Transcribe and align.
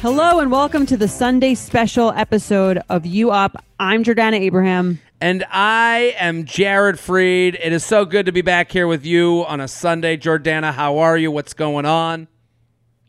Hello 0.00 0.38
and 0.38 0.48
welcome 0.52 0.86
to 0.86 0.96
the 0.96 1.08
Sunday 1.08 1.56
special 1.56 2.12
episode 2.12 2.80
of 2.88 3.04
You 3.04 3.32
Up. 3.32 3.64
I'm 3.80 4.04
Jordana 4.04 4.38
Abraham. 4.38 5.00
And 5.20 5.44
I 5.50 6.14
am 6.20 6.44
Jared 6.44 6.98
Freid. 6.98 7.58
It 7.60 7.72
is 7.72 7.84
so 7.84 8.04
good 8.04 8.24
to 8.26 8.30
be 8.30 8.40
back 8.40 8.70
here 8.70 8.86
with 8.86 9.04
you 9.04 9.44
on 9.48 9.60
a 9.60 9.66
Sunday. 9.66 10.16
Jordana, 10.16 10.72
how 10.72 10.98
are 10.98 11.18
you? 11.18 11.32
What's 11.32 11.52
going 11.52 11.84
on? 11.84 12.28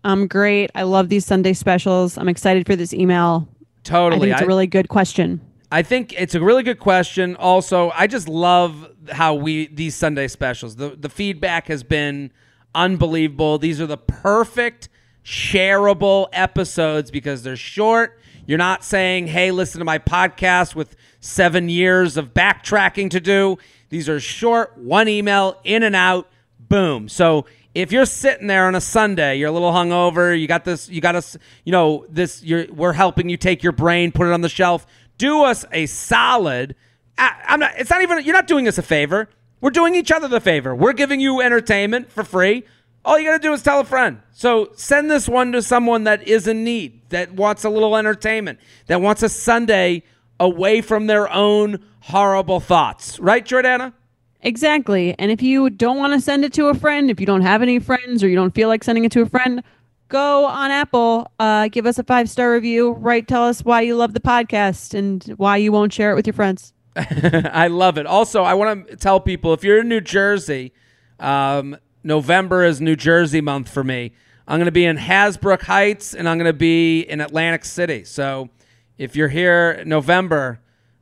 I'm 0.03 0.25
great. 0.25 0.71
I 0.73 0.81
love 0.81 1.09
these 1.09 1.27
Sunday 1.27 1.53
specials. 1.53 2.17
I'm 2.17 2.27
excited 2.27 2.65
for 2.65 2.75
this 2.75 2.91
email. 2.91 3.47
Totally. 3.83 4.17
I 4.17 4.19
think 4.21 4.33
it's 4.33 4.41
a 4.41 4.47
really 4.47 4.67
good 4.67 4.89
question. 4.89 5.41
I 5.71 5.83
think 5.83 6.13
it's 6.17 6.33
a 6.33 6.41
really 6.41 6.63
good 6.63 6.79
question. 6.79 7.35
Also, 7.35 7.91
I 7.91 8.07
just 8.07 8.27
love 8.27 8.89
how 9.11 9.35
we 9.35 9.67
these 9.67 9.95
Sunday 9.95 10.27
specials. 10.27 10.77
The 10.77 10.95
the 10.97 11.09
feedback 11.09 11.67
has 11.67 11.83
been 11.83 12.31
unbelievable. 12.73 13.59
These 13.59 13.79
are 13.79 13.85
the 13.85 13.97
perfect 13.97 14.89
shareable 15.23 16.27
episodes 16.33 17.11
because 17.11 17.43
they're 17.43 17.55
short. 17.55 18.19
You're 18.45 18.57
not 18.57 18.83
saying, 18.83 19.27
"Hey, 19.27 19.51
listen 19.51 19.79
to 19.79 19.85
my 19.85 19.99
podcast 19.99 20.75
with 20.75 20.95
7 21.19 21.69
years 21.69 22.17
of 22.17 22.33
backtracking 22.33 23.09
to 23.11 23.19
do." 23.19 23.57
These 23.89 24.09
are 24.09 24.19
short, 24.19 24.77
one 24.77 25.07
email 25.07 25.59
in 25.63 25.83
and 25.83 25.95
out, 25.95 26.27
boom. 26.59 27.09
So, 27.09 27.45
if 27.75 27.91
you're 27.91 28.05
sitting 28.05 28.47
there 28.47 28.65
on 28.65 28.75
a 28.75 28.81
Sunday, 28.81 29.37
you're 29.37 29.49
a 29.49 29.51
little 29.51 29.71
hungover, 29.71 30.39
you 30.39 30.47
got 30.47 30.65
this, 30.65 30.89
you 30.89 31.01
got 31.01 31.15
us, 31.15 31.37
you 31.63 31.71
know, 31.71 32.05
this, 32.09 32.43
you're, 32.43 32.65
we're 32.73 32.93
helping 32.93 33.29
you 33.29 33.37
take 33.37 33.61
your 33.61 33.71
brain, 33.71 34.11
put 34.11 34.27
it 34.27 34.33
on 34.33 34.41
the 34.41 34.49
shelf. 34.49 34.87
Do 35.17 35.43
us 35.43 35.65
a 35.71 35.85
solid. 35.85 36.75
I, 37.17 37.33
I'm 37.47 37.59
not. 37.59 37.73
It's 37.77 37.89
not 37.89 38.01
even. 38.01 38.23
You're 38.23 38.33
not 38.33 38.47
doing 38.47 38.67
us 38.67 38.77
a 38.77 38.81
favor. 38.81 39.29
We're 39.61 39.69
doing 39.71 39.93
each 39.93 40.11
other 40.11 40.27
the 40.27 40.39
favor. 40.39 40.73
We're 40.73 40.93
giving 40.93 41.19
you 41.19 41.41
entertainment 41.41 42.11
for 42.11 42.23
free. 42.23 42.63
All 43.05 43.17
you 43.17 43.29
got 43.29 43.41
to 43.41 43.47
do 43.47 43.53
is 43.53 43.63
tell 43.63 43.79
a 43.79 43.85
friend. 43.85 44.19
So 44.31 44.71
send 44.75 45.09
this 45.09 45.27
one 45.27 45.51
to 45.53 45.61
someone 45.61 46.03
that 46.03 46.27
is 46.27 46.47
in 46.47 46.63
need, 46.63 47.09
that 47.09 47.33
wants 47.33 47.63
a 47.63 47.69
little 47.69 47.95
entertainment, 47.95 48.59
that 48.87 49.01
wants 49.01 49.23
a 49.23 49.29
Sunday 49.29 50.03
away 50.39 50.81
from 50.81 51.07
their 51.07 51.31
own 51.31 51.79
horrible 52.01 52.59
thoughts. 52.59 53.19
Right, 53.19 53.45
Jordana? 53.45 53.93
Exactly. 54.41 55.15
And 55.19 55.31
if 55.31 55.41
you 55.41 55.69
don't 55.69 55.97
want 55.97 56.13
to 56.13 56.21
send 56.21 56.45
it 56.45 56.53
to 56.53 56.67
a 56.67 56.73
friend, 56.73 57.09
if 57.09 57.19
you 57.19 57.25
don't 57.25 57.41
have 57.41 57.61
any 57.61 57.79
friends 57.79 58.23
or 58.23 58.29
you 58.29 58.35
don't 58.35 58.55
feel 58.55 58.69
like 58.69 58.83
sending 58.83 59.05
it 59.05 59.11
to 59.13 59.21
a 59.21 59.25
friend, 59.25 59.63
go 60.07 60.45
on 60.45 60.71
Apple, 60.71 61.31
uh, 61.39 61.67
give 61.67 61.85
us 61.85 61.99
a 61.99 62.03
five 62.03 62.29
star 62.29 62.53
review, 62.53 62.91
right? 62.91 63.27
Tell 63.27 63.43
us 63.43 63.63
why 63.63 63.81
you 63.81 63.95
love 63.95 64.13
the 64.13 64.19
podcast 64.19 64.93
and 64.93 65.23
why 65.37 65.57
you 65.57 65.71
won't 65.71 65.91
share 65.91 66.11
it 66.11 66.15
with 66.15 66.27
your 66.27 66.33
friends. 66.33 66.73
I 66.95 67.67
love 67.67 67.97
it. 67.97 68.05
Also, 68.05 68.43
I 68.43 68.53
want 68.53 68.87
to 68.87 68.95
tell 68.95 69.19
people 69.19 69.53
if 69.53 69.63
you're 69.63 69.79
in 69.81 69.89
New 69.89 70.01
Jersey, 70.01 70.73
um, 71.19 71.77
November 72.03 72.63
is 72.63 72.79
New 72.79 72.95
Jersey 72.95 73.41
month 73.41 73.69
for 73.69 73.83
me. 73.83 74.13
I'm 74.47 74.57
going 74.57 74.65
to 74.65 74.71
be 74.71 74.85
in 74.85 74.97
Hasbrouck 74.97 75.61
Heights 75.63 76.13
and 76.13 76.27
I'm 76.27 76.37
going 76.37 76.51
to 76.51 76.53
be 76.53 77.01
in 77.01 77.21
Atlantic 77.21 77.65
City. 77.65 78.03
So 78.03 78.49
if 78.97 79.15
you're 79.15 79.27
here 79.27 79.71
in 79.71 79.89
November, 79.89 80.59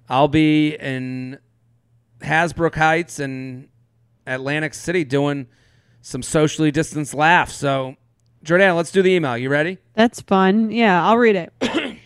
I'll 0.10 0.28
be 0.28 0.76
in 0.76 1.40
Hasbrouck 2.20 2.76
Heights 2.76 3.20
and 3.20 3.70
Atlantic 4.26 4.74
City 4.74 5.04
doing 5.04 5.48
some 6.02 6.22
socially 6.22 6.72
distanced 6.72 7.14
laughs. 7.14 7.56
So, 7.56 7.96
Jordan, 8.44 8.76
let's 8.76 8.92
do 8.92 9.02
the 9.02 9.12
email. 9.12 9.38
You 9.38 9.50
ready? 9.50 9.78
That's 9.94 10.22
fun. 10.22 10.72
Yeah, 10.72 11.06
I'll 11.06 11.18
read 11.18 11.36
it. 11.36 11.54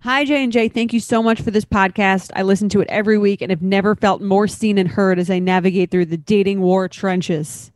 Hi, 0.00 0.24
J 0.24 0.44
and 0.44 0.52
J. 0.52 0.68
Thank 0.68 0.92
you 0.92 1.00
so 1.00 1.22
much 1.22 1.40
for 1.40 1.50
this 1.50 1.64
podcast. 1.64 2.30
I 2.34 2.42
listen 2.42 2.68
to 2.70 2.80
it 2.80 2.88
every 2.88 3.18
week 3.18 3.40
and 3.40 3.50
have 3.50 3.62
never 3.62 3.94
felt 3.94 4.20
more 4.20 4.48
seen 4.48 4.78
and 4.78 4.88
heard 4.88 5.18
as 5.18 5.30
I 5.30 5.38
navigate 5.38 5.90
through 5.90 6.06
the 6.06 6.16
dating 6.16 6.60
war 6.60 6.88
trenches. 6.88 7.71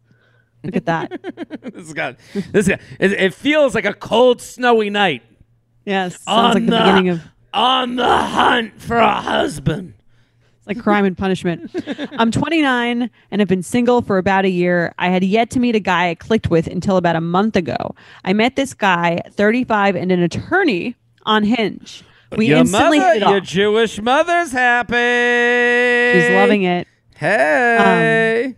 Look 0.67 0.77
at 0.77 0.87
that. 0.87 1.21
this 1.75 1.93
guy, 1.93 2.17
this 2.53 2.69
guy, 2.69 2.79
it, 3.01 3.13
it 3.13 3.35
feels 3.35 3.75
like 3.75 3.85
a 3.85 3.95
cold, 3.95 4.41
snowy 4.41 4.91
night. 4.91 5.23
yes, 5.85 6.21
sounds 6.23 6.55
like 6.55 6.67
the, 6.67 6.71
beginning 6.71 7.09
of 7.11 7.23
on 7.55 7.97
the 7.97 8.17
hunt 8.19 8.81
for 8.81 8.97
a 8.97 9.21
husband. 9.21 9.95
It's 10.59 10.67
like 10.67 10.83
crime 10.83 11.05
and 11.05 11.17
punishment. 11.17 11.71
I'm 12.13 12.31
29 12.31 13.11
and 13.31 13.41
have 13.41 13.49
been 13.49 13.63
single 13.63 14.03
for 14.03 14.19
about 14.19 14.45
a 14.45 14.51
year. 14.51 14.93
I 14.99 15.09
had 15.09 15.25
yet 15.25 15.49
to 15.51 15.61
meet 15.61 15.75
a 15.75 15.81
guy 15.81 16.11
I 16.11 16.15
clicked 16.17 16.51
with 16.51 16.67
until 16.67 16.97
about 16.97 17.17
a 17.17 17.21
month 17.21 17.57
ago. 17.57 17.95
I 18.25 18.33
met 18.33 18.57
this 18.57 18.75
guy, 18.75 19.21
35 19.31 19.97
and 19.97 20.13
an 20.13 20.21
attorney, 20.21 20.97
on 21.27 21.45
Hinge. 21.45 22.05
We 22.37 22.47
your 22.47 22.59
instantly 22.59 22.99
mother, 22.99 23.13
hit 23.13 23.23
it 23.23 23.29
your 23.29 23.39
off. 23.39 23.45
Jewish 23.45 24.01
mother's 24.01 24.53
happy. 24.53 26.21
She's 26.21 26.31
loving 26.31 26.63
it. 26.63 26.89
Hey. 27.17 28.45
Um, 28.47 28.57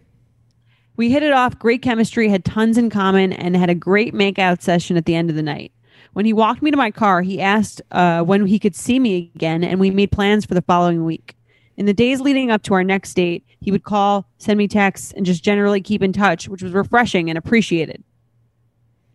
We 0.99 1.13
hit 1.13 1.23
it 1.23 1.33
off, 1.33 1.61
great 1.61 1.81
chemistry, 1.81 2.29
had 2.29 2.45
tons 2.45 2.77
in 2.77 2.91
common, 2.91 3.33
and 3.33 3.57
had 3.57 3.71
a 3.71 3.75
great 3.77 4.15
makeout 4.15 4.61
session 4.61 4.97
at 4.97 5.05
the 5.05 5.15
end 5.15 5.31
of 5.31 5.37
the 5.37 5.45
night. 5.45 5.71
When 6.13 6.25
he 6.25 6.33
walked 6.33 6.61
me 6.61 6.73
to 6.73 6.77
my 6.77 6.91
car, 6.91 7.23
he 7.23 7.41
asked 7.41 7.81
uh, 7.93 8.23
when 8.23 8.45
he 8.47 8.59
could 8.59 8.75
see 8.75 8.99
me 8.99 9.31
again, 9.37 9.63
and 9.63 9.79
we 9.79 9.93
made 9.93 10.11
plans 10.11 10.45
for 10.45 10.55
the 10.55 10.63
following 10.63 11.05
week. 11.05 11.37
In 11.77 11.87
the 11.87 11.95
days 11.95 12.21
leading 12.21 12.51
up 12.51 12.65
to 12.65 12.75
our 12.75 12.83
next 12.83 13.15
date, 13.15 13.47
he 13.61 13.71
would 13.71 13.85
call, 13.85 14.27
send 14.39 14.59
me 14.59 14.67
texts, 14.67 15.13
and 15.13 15.25
just 15.25 15.45
generally 15.45 15.81
keep 15.81 16.03
in 16.03 16.13
touch, 16.13 16.49
which 16.49 16.65
was 16.65 16.73
refreshing 16.73 17.29
and 17.29 17.39
appreciated. 17.39 18.03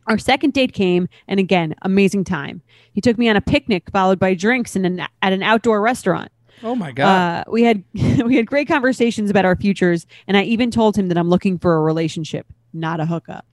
Our 0.08 0.18
second 0.18 0.54
date 0.54 0.72
came, 0.72 1.10
and 1.28 1.38
again, 1.38 1.76
amazing 1.82 2.24
time. 2.24 2.62
He 2.94 3.02
took 3.02 3.18
me 3.18 3.28
on 3.28 3.36
a 3.36 3.42
picnic, 3.42 3.90
followed 3.92 4.20
by 4.20 4.36
drinks 4.36 4.78
in 4.78 4.86
an, 4.86 5.02
at 5.22 5.34
an 5.34 5.44
outdoor 5.44 5.82
restaurant. 5.82 6.32
Oh 6.64 6.76
my 6.76 6.92
God. 6.92 7.46
Uh, 7.48 7.52
we 7.52 7.64
had 7.64 7.84
we 7.94 8.36
had 8.36 8.46
great 8.46 8.68
conversations 8.68 9.30
about 9.30 9.46
our 9.46 9.56
futures, 9.56 10.06
and 10.28 10.36
I 10.38 10.44
even 10.44 10.72
told 10.72 10.96
him 10.98 11.08
that 11.08 11.18
I'm 11.18 11.30
looking 11.30 11.58
for 11.58 11.76
a 11.76 11.82
relationship, 11.82 12.46
not 12.74 13.00
a 13.00 13.06
hookup. 13.06 13.46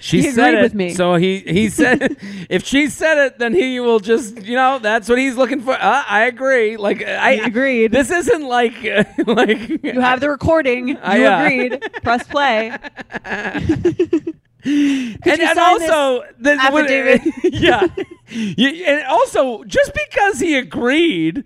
she 0.00 0.22
he 0.22 0.30
said 0.30 0.48
agreed 0.48 0.58
it. 0.58 0.62
with 0.62 0.74
me. 0.74 0.94
So 0.94 1.14
he 1.16 1.38
he 1.40 1.68
said, 1.80 2.16
if 2.50 2.64
she 2.64 2.88
said 2.88 3.18
it, 3.26 3.38
then 3.38 3.54
he 3.54 3.78
will 3.80 4.00
just, 4.00 4.42
you 4.42 4.56
know, 4.56 4.78
that's 4.80 5.08
what 5.08 5.18
he's 5.18 5.36
looking 5.36 5.60
for. 5.60 5.74
Uh, 5.74 6.02
I 6.08 6.24
agree. 6.24 6.76
Like 6.76 7.02
I 7.04 7.36
He 7.36 7.40
agreed. 7.42 7.92
This 7.92 8.10
isn't 8.10 8.42
like 8.42 8.74
like 9.26 9.84
You 9.84 10.00
have 10.00 10.20
the 10.20 10.28
recording. 10.30 10.88
You 10.88 10.98
I, 11.02 11.24
uh, 11.24 11.44
agreed. 11.44 11.82
Press 12.02 12.24
play. 12.26 12.76
and, 13.24 14.34
you 14.64 15.16
and 15.24 15.58
also 15.58 16.22
the, 16.38 16.52
affidavit? 16.52 17.20
yeah 17.52 17.86
You- 18.28 18.84
and 18.86 19.04
also 19.06 19.64
just 19.64 19.92
because 19.94 20.38
he 20.40 20.56
agreed 20.56 21.44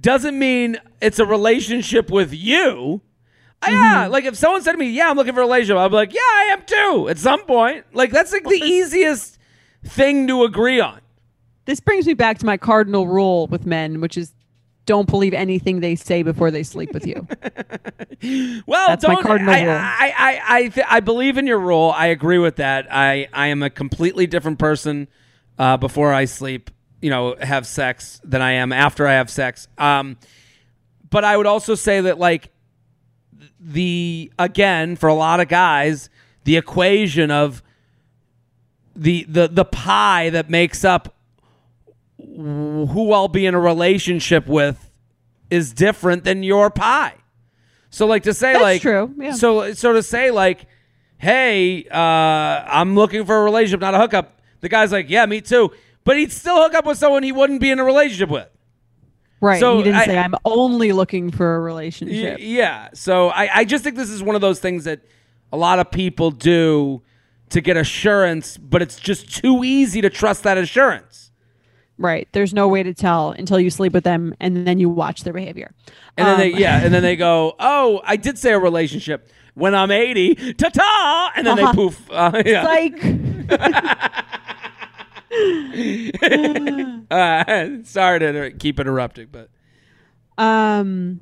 doesn't 0.00 0.38
mean 0.38 0.78
it's 1.00 1.18
a 1.18 1.24
relationship 1.26 2.10
with 2.10 2.32
you 2.34 3.00
yeah 3.66 4.04
Mm-hmm. 4.04 4.12
like 4.12 4.24
if 4.24 4.36
someone 4.36 4.62
said 4.62 4.72
to 4.72 4.78
me 4.78 4.90
yeah 4.90 5.10
i'm 5.10 5.16
looking 5.16 5.34
for 5.34 5.40
a 5.40 5.44
relationship 5.44 5.76
i'll 5.78 5.88
be 5.88 5.96
like 5.96 6.12
yeah 6.14 6.20
i 6.20 6.48
am 6.52 6.62
too 6.64 7.08
at 7.08 7.18
some 7.18 7.44
point 7.44 7.84
like 7.92 8.12
that's 8.12 8.32
like 8.32 8.44
the 8.44 8.60
easiest 8.62 9.36
thing 9.84 10.26
to 10.28 10.44
agree 10.44 10.78
on 10.80 11.00
This 11.64 11.80
brings 11.80 12.06
me 12.06 12.14
back 12.14 12.38
to 12.38 12.46
my 12.46 12.56
cardinal 12.56 13.06
rule 13.08 13.46
with 13.48 13.66
men, 13.66 14.00
which 14.00 14.16
is 14.16 14.32
don't 14.86 15.06
believe 15.08 15.34
anything 15.34 15.80
they 15.80 15.96
say 15.96 16.22
before 16.22 16.50
they 16.50 16.62
sleep 16.62 16.92
with 16.94 17.06
you. 17.06 17.26
Well, 18.66 18.88
That's 18.88 19.06
my 19.06 19.14
don't, 19.14 19.22
cardinal 19.22 19.54
I, 19.54 19.62
rule. 19.62 19.70
I, 19.74 20.14
I, 20.18 20.40
I, 20.56 20.68
th- 20.68 20.86
I 20.88 21.00
believe 21.00 21.36
in 21.38 21.46
your 21.46 21.60
rule. 21.60 21.92
I 21.94 22.06
agree 22.06 22.38
with 22.38 22.56
that. 22.56 22.86
I, 22.92 23.28
I 23.32 23.46
am 23.48 23.62
a 23.62 23.70
completely 23.70 24.26
different 24.26 24.58
person 24.58 25.06
uh, 25.58 25.76
before 25.76 26.12
I 26.12 26.24
sleep. 26.24 26.70
You 27.00 27.10
know, 27.10 27.36
have 27.40 27.66
sex 27.66 28.20
than 28.24 28.42
I 28.42 28.52
am 28.52 28.72
after 28.72 29.06
I 29.06 29.12
have 29.12 29.30
sex. 29.30 29.68
Um, 29.78 30.16
but 31.10 31.24
I 31.24 31.36
would 31.36 31.46
also 31.46 31.74
say 31.74 32.00
that 32.02 32.18
like 32.18 32.50
the 33.60 34.32
again 34.38 34.96
for 34.96 35.08
a 35.08 35.14
lot 35.14 35.40
of 35.40 35.48
guys, 35.48 36.10
the 36.44 36.56
equation 36.56 37.30
of 37.30 37.62
the 38.96 39.24
the 39.28 39.48
the 39.48 39.64
pie 39.64 40.30
that 40.30 40.50
makes 40.50 40.84
up 40.84 41.14
who 42.18 43.12
I'll 43.12 43.28
be 43.28 43.46
in 43.46 43.54
a 43.54 43.60
relationship 43.60 44.46
with 44.46 44.90
is 45.50 45.72
different 45.72 46.24
than 46.24 46.42
your 46.42 46.70
pie. 46.70 47.14
So 47.90 48.06
like 48.06 48.24
to 48.24 48.34
say 48.34 48.52
That's 48.52 48.62
like 48.62 48.82
true, 48.82 49.14
yeah. 49.18 49.32
So 49.32 49.72
so 49.72 49.92
to 49.92 50.02
say 50.02 50.30
like, 50.30 50.66
hey, 51.16 51.84
uh, 51.90 51.94
I'm 51.96 52.94
looking 52.94 53.24
for 53.24 53.36
a 53.40 53.44
relationship, 53.44 53.80
not 53.80 53.94
a 53.94 53.98
hookup. 53.98 54.40
The 54.60 54.68
guy's 54.68 54.92
like, 54.92 55.08
yeah, 55.08 55.24
me 55.26 55.40
too. 55.40 55.70
But 56.04 56.16
he'd 56.16 56.32
still 56.32 56.56
hook 56.62 56.74
up 56.74 56.86
with 56.86 56.98
someone 56.98 57.22
he 57.22 57.32
wouldn't 57.32 57.60
be 57.60 57.70
in 57.70 57.78
a 57.78 57.84
relationship 57.84 58.30
with. 58.30 58.48
Right. 59.40 59.60
So 59.60 59.78
he 59.78 59.84
didn't 59.84 60.00
I- 60.00 60.06
say 60.06 60.18
I'm 60.18 60.34
only 60.44 60.92
looking 60.92 61.30
for 61.30 61.56
a 61.56 61.60
relationship. 61.60 62.38
yeah. 62.40 62.88
So 62.94 63.28
I, 63.28 63.48
I 63.58 63.64
just 63.64 63.84
think 63.84 63.96
this 63.96 64.10
is 64.10 64.22
one 64.22 64.34
of 64.34 64.40
those 64.40 64.58
things 64.58 64.84
that 64.84 65.00
a 65.52 65.56
lot 65.56 65.78
of 65.78 65.90
people 65.90 66.30
do 66.30 67.02
to 67.50 67.60
get 67.60 67.76
assurance, 67.76 68.56
but 68.58 68.82
it's 68.82 68.96
just 68.98 69.34
too 69.34 69.64
easy 69.64 70.00
to 70.00 70.10
trust 70.10 70.42
that 70.42 70.58
assurance. 70.58 71.30
Right. 71.98 72.28
There's 72.32 72.52
no 72.54 72.68
way 72.68 72.82
to 72.82 72.92
tell 72.94 73.30
until 73.30 73.58
you 73.58 73.70
sleep 73.70 73.92
with 73.92 74.04
them 74.04 74.34
and 74.40 74.66
then 74.66 74.78
you 74.78 74.88
watch 74.88 75.24
their 75.24 75.32
behavior. 75.32 75.72
And 76.16 76.26
then 76.26 76.38
they 76.38 76.52
Um, 76.52 76.58
yeah, 76.58 76.80
and 76.84 76.92
then 76.94 77.02
they 77.02 77.16
go, 77.28 77.54
"Oh, 77.58 78.00
I 78.04 78.16
did 78.16 78.38
say 78.38 78.52
a 78.52 78.58
relationship 78.58 79.28
when 79.54 79.74
I'm 79.74 79.90
80." 79.90 80.54
Ta-ta! 80.54 81.32
And 81.36 81.46
then 81.46 81.56
they 81.56 81.62
Uh-huh. 81.62 81.72
poof. 81.74 82.10
Uh, 82.10 82.42
yeah. 82.46 82.64
like 82.64 82.94
Uh, 87.10 87.68
sorry 87.84 88.18
to 88.18 88.50
keep 88.58 88.78
interrupting, 88.78 89.28
but. 89.32 89.48
Um 90.36 91.20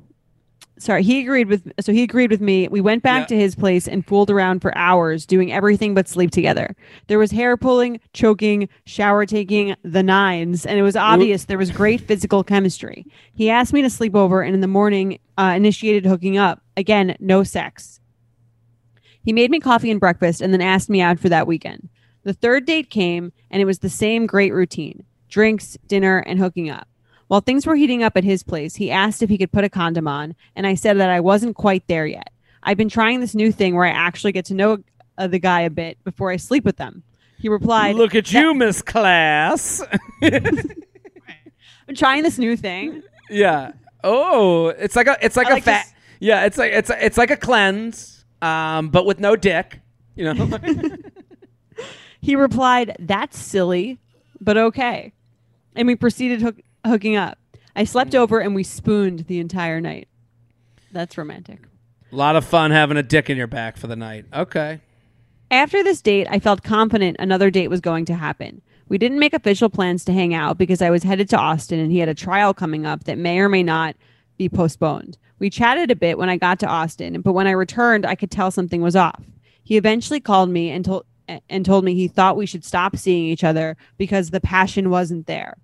sorry 0.79 1.01
he 1.01 1.21
agreed 1.21 1.47
with 1.47 1.71
so 1.79 1.91
he 1.91 2.03
agreed 2.03 2.29
with 2.29 2.41
me. 2.41 2.67
We 2.67 2.81
went 2.81 3.01
back 3.01 3.21
Yeah. 3.21 3.37
to 3.37 3.41
his 3.41 3.55
place 3.55 3.87
and 3.87 4.05
fooled 4.05 4.29
around 4.29 4.59
for 4.61 4.77
hours 4.77 5.25
doing 5.25 5.51
everything 5.51 5.95
but 5.95 6.07
sleep 6.07 6.29
together. 6.29 6.75
There 7.07 7.17
was 7.17 7.31
hair 7.31 7.57
pulling 7.57 7.99
choking 8.13 8.69
shower 8.85 9.25
taking 9.25 9.75
the 9.83 10.03
nines 10.03 10.65
and 10.67 10.77
it 10.77 10.83
was 10.83 10.95
obvious 10.95 11.45
there 11.45 11.57
was 11.57 11.71
great 11.71 12.01
physical 12.01 12.43
chemistry. 12.43 13.05
He 13.33 13.49
asked 13.49 13.73
me 13.73 13.81
to 13.81 13.89
sleep 13.89 14.13
over 14.15 14.41
and 14.43 14.53
in 14.53 14.61
the 14.61 14.67
morning 14.67 15.17
uh, 15.37 15.53
initiated 15.55 16.05
hooking 16.05 16.37
up. 16.37 16.61
Again 16.75 17.15
no 17.19 17.43
sex. 17.43 17.99
He 19.23 19.33
made 19.33 19.49
me 19.49 19.59
coffee 19.59 19.89
and 19.89 19.99
breakfast 19.99 20.41
and 20.41 20.53
then 20.53 20.61
asked 20.61 20.89
me 20.89 21.01
out 21.01 21.17
for 21.17 21.29
that 21.29 21.47
weekend 21.47 21.89
the 22.27 22.33
third 22.33 22.65
date 22.65 22.89
came 22.89 23.31
and 23.49 23.61
it 23.61 23.65
was 23.65 23.79
the 23.79 23.89
same 23.89 24.25
great 24.25 24.53
routine 24.53 25.03
drinks 25.29 25.77
dinner 25.87 26.19
and 26.19 26.39
hooking 26.39 26.69
up 26.69 26.87
while 27.27 27.41
things 27.41 27.65
were 27.65 27.75
heating 27.75 28.03
up 28.03 28.15
at 28.15 28.23
his 28.23 28.41
place, 28.43 28.75
he 28.75 28.89
asked 28.89 29.21
if 29.21 29.29
he 29.29 29.37
could 29.37 29.51
put 29.51 29.63
a 29.63 29.69
condom 29.69 30.07
on, 30.07 30.35
and 30.55 30.65
I 30.65 30.75
said 30.75 30.97
that 30.99 31.09
I 31.09 31.19
wasn't 31.19 31.55
quite 31.55 31.85
there 31.87 32.05
yet. 32.05 32.31
I've 32.63 32.77
been 32.77 32.89
trying 32.89 33.19
this 33.19 33.35
new 33.35 33.51
thing 33.51 33.75
where 33.75 33.85
I 33.85 33.89
actually 33.89 34.31
get 34.31 34.45
to 34.45 34.53
know 34.53 34.77
uh, 35.17 35.27
the 35.27 35.39
guy 35.39 35.61
a 35.61 35.69
bit 35.69 36.01
before 36.03 36.31
I 36.31 36.37
sleep 36.37 36.63
with 36.63 36.77
them. 36.77 37.03
He 37.39 37.49
replied, 37.49 37.95
look 37.95 38.15
at 38.15 38.31
you, 38.31 38.53
Miss 38.53 38.81
Class. 38.81 39.83
I'm 40.23 41.95
trying 41.95 42.23
this 42.23 42.37
new 42.37 42.57
thing. 42.57 43.03
yeah. 43.29 43.73
Oh, 44.03 44.67
it's 44.69 44.95
like 44.95 45.07
a 45.07 45.17
it's 45.21 45.35
like 45.35 45.47
I 45.47 45.51
a 45.51 45.53
like 45.53 45.63
fat. 45.63 45.85
Yeah, 46.19 46.45
it's 46.45 46.57
like 46.57 46.71
it's 46.71 46.89
it's 46.89 47.17
like 47.17 47.29
a 47.29 47.37
cleanse, 47.37 48.25
um, 48.41 48.89
but 48.89 49.05
with 49.05 49.19
no 49.19 49.35
dick. 49.35 49.81
You 50.15 50.33
know. 50.33 50.59
He 52.21 52.35
replied, 52.35 52.95
That's 52.99 53.37
silly, 53.37 53.99
but 54.39 54.57
okay. 54.57 55.13
And 55.75 55.87
we 55.87 55.95
proceeded 55.95 56.41
hook- 56.41 56.61
hooking 56.85 57.15
up. 57.15 57.37
I 57.75 57.83
slept 57.83 58.11
mm. 58.11 58.19
over 58.19 58.39
and 58.39 58.55
we 58.55 58.63
spooned 58.63 59.27
the 59.27 59.39
entire 59.39 59.79
night. 59.79 60.07
That's 60.91 61.17
romantic. 61.17 61.59
A 62.11 62.15
lot 62.15 62.35
of 62.35 62.45
fun 62.45 62.71
having 62.71 62.97
a 62.97 63.03
dick 63.03 63.29
in 63.29 63.37
your 63.37 63.47
back 63.47 63.77
for 63.77 63.87
the 63.87 63.95
night. 63.95 64.25
Okay. 64.33 64.81
After 65.51 65.83
this 65.83 66.01
date, 66.01 66.27
I 66.29 66.39
felt 66.39 66.63
confident 66.63 67.17
another 67.19 67.49
date 67.49 67.69
was 67.69 67.81
going 67.81 68.05
to 68.05 68.15
happen. 68.15 68.61
We 68.89 68.97
didn't 68.97 69.19
make 69.19 69.33
official 69.33 69.69
plans 69.69 70.05
to 70.05 70.13
hang 70.13 70.33
out 70.33 70.57
because 70.57 70.81
I 70.81 70.89
was 70.89 71.03
headed 71.03 71.29
to 71.29 71.37
Austin 71.37 71.79
and 71.79 71.91
he 71.91 71.99
had 71.99 72.09
a 72.09 72.13
trial 72.13 72.53
coming 72.53 72.85
up 72.85 73.03
that 73.03 73.17
may 73.17 73.39
or 73.39 73.49
may 73.49 73.63
not 73.63 73.95
be 74.37 74.49
postponed. 74.49 75.17
We 75.39 75.49
chatted 75.49 75.91
a 75.91 75.95
bit 75.95 76.17
when 76.17 76.29
I 76.29 76.37
got 76.37 76.59
to 76.59 76.67
Austin, 76.67 77.21
but 77.21 77.33
when 77.33 77.47
I 77.47 77.51
returned, 77.51 78.05
I 78.05 78.15
could 78.15 78.31
tell 78.31 78.49
something 78.49 78.81
was 78.81 78.95
off. 78.95 79.23
He 79.63 79.77
eventually 79.77 80.19
called 80.19 80.49
me 80.49 80.69
and 80.69 80.83
told 80.83 81.05
and 81.49 81.65
told 81.65 81.83
me 81.83 81.93
he 81.93 82.07
thought 82.07 82.37
we 82.37 82.45
should 82.45 82.65
stop 82.65 82.95
seeing 82.95 83.25
each 83.25 83.43
other 83.43 83.77
because 83.97 84.29
the 84.29 84.41
passion 84.41 84.89
wasn't 84.89 85.27
there. 85.27 85.57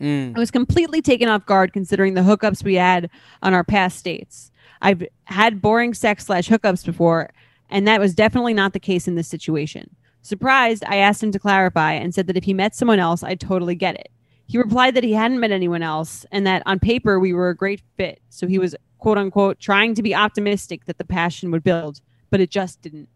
Mm. 0.00 0.36
I 0.36 0.38
was 0.38 0.50
completely 0.50 1.02
taken 1.02 1.28
off 1.28 1.46
guard 1.46 1.72
considering 1.72 2.14
the 2.14 2.20
hookups 2.20 2.62
we 2.62 2.74
had 2.74 3.10
on 3.42 3.54
our 3.54 3.64
past 3.64 4.04
dates. 4.04 4.50
I've 4.80 5.02
had 5.24 5.60
boring 5.60 5.94
sex 5.94 6.26
slash 6.26 6.48
hookups 6.48 6.84
before, 6.84 7.30
and 7.68 7.86
that 7.88 8.00
was 8.00 8.14
definitely 8.14 8.54
not 8.54 8.72
the 8.72 8.80
case 8.80 9.08
in 9.08 9.16
this 9.16 9.28
situation. 9.28 9.94
Surprised, 10.22 10.84
I 10.86 10.96
asked 10.96 11.22
him 11.22 11.32
to 11.32 11.38
clarify 11.38 11.92
and 11.92 12.14
said 12.14 12.26
that 12.26 12.36
if 12.36 12.44
he 12.44 12.54
met 12.54 12.74
someone 12.74 12.98
else, 12.98 13.22
I'd 13.22 13.40
totally 13.40 13.74
get 13.74 13.96
it. 13.96 14.10
He 14.46 14.58
replied 14.58 14.94
that 14.94 15.04
he 15.04 15.12
hadn't 15.12 15.40
met 15.40 15.50
anyone 15.50 15.82
else 15.82 16.24
and 16.32 16.46
that 16.46 16.62
on 16.64 16.78
paper 16.78 17.18
we 17.18 17.32
were 17.32 17.50
a 17.50 17.56
great 17.56 17.82
fit. 17.96 18.20
So 18.30 18.46
he 18.46 18.58
was 18.58 18.74
quote 18.98 19.18
unquote 19.18 19.58
trying 19.58 19.94
to 19.94 20.02
be 20.02 20.14
optimistic 20.14 20.86
that 20.86 20.98
the 20.98 21.04
passion 21.04 21.50
would 21.50 21.62
build, 21.62 22.00
but 22.30 22.40
it 22.40 22.50
just 22.50 22.80
didn't. 22.80 23.08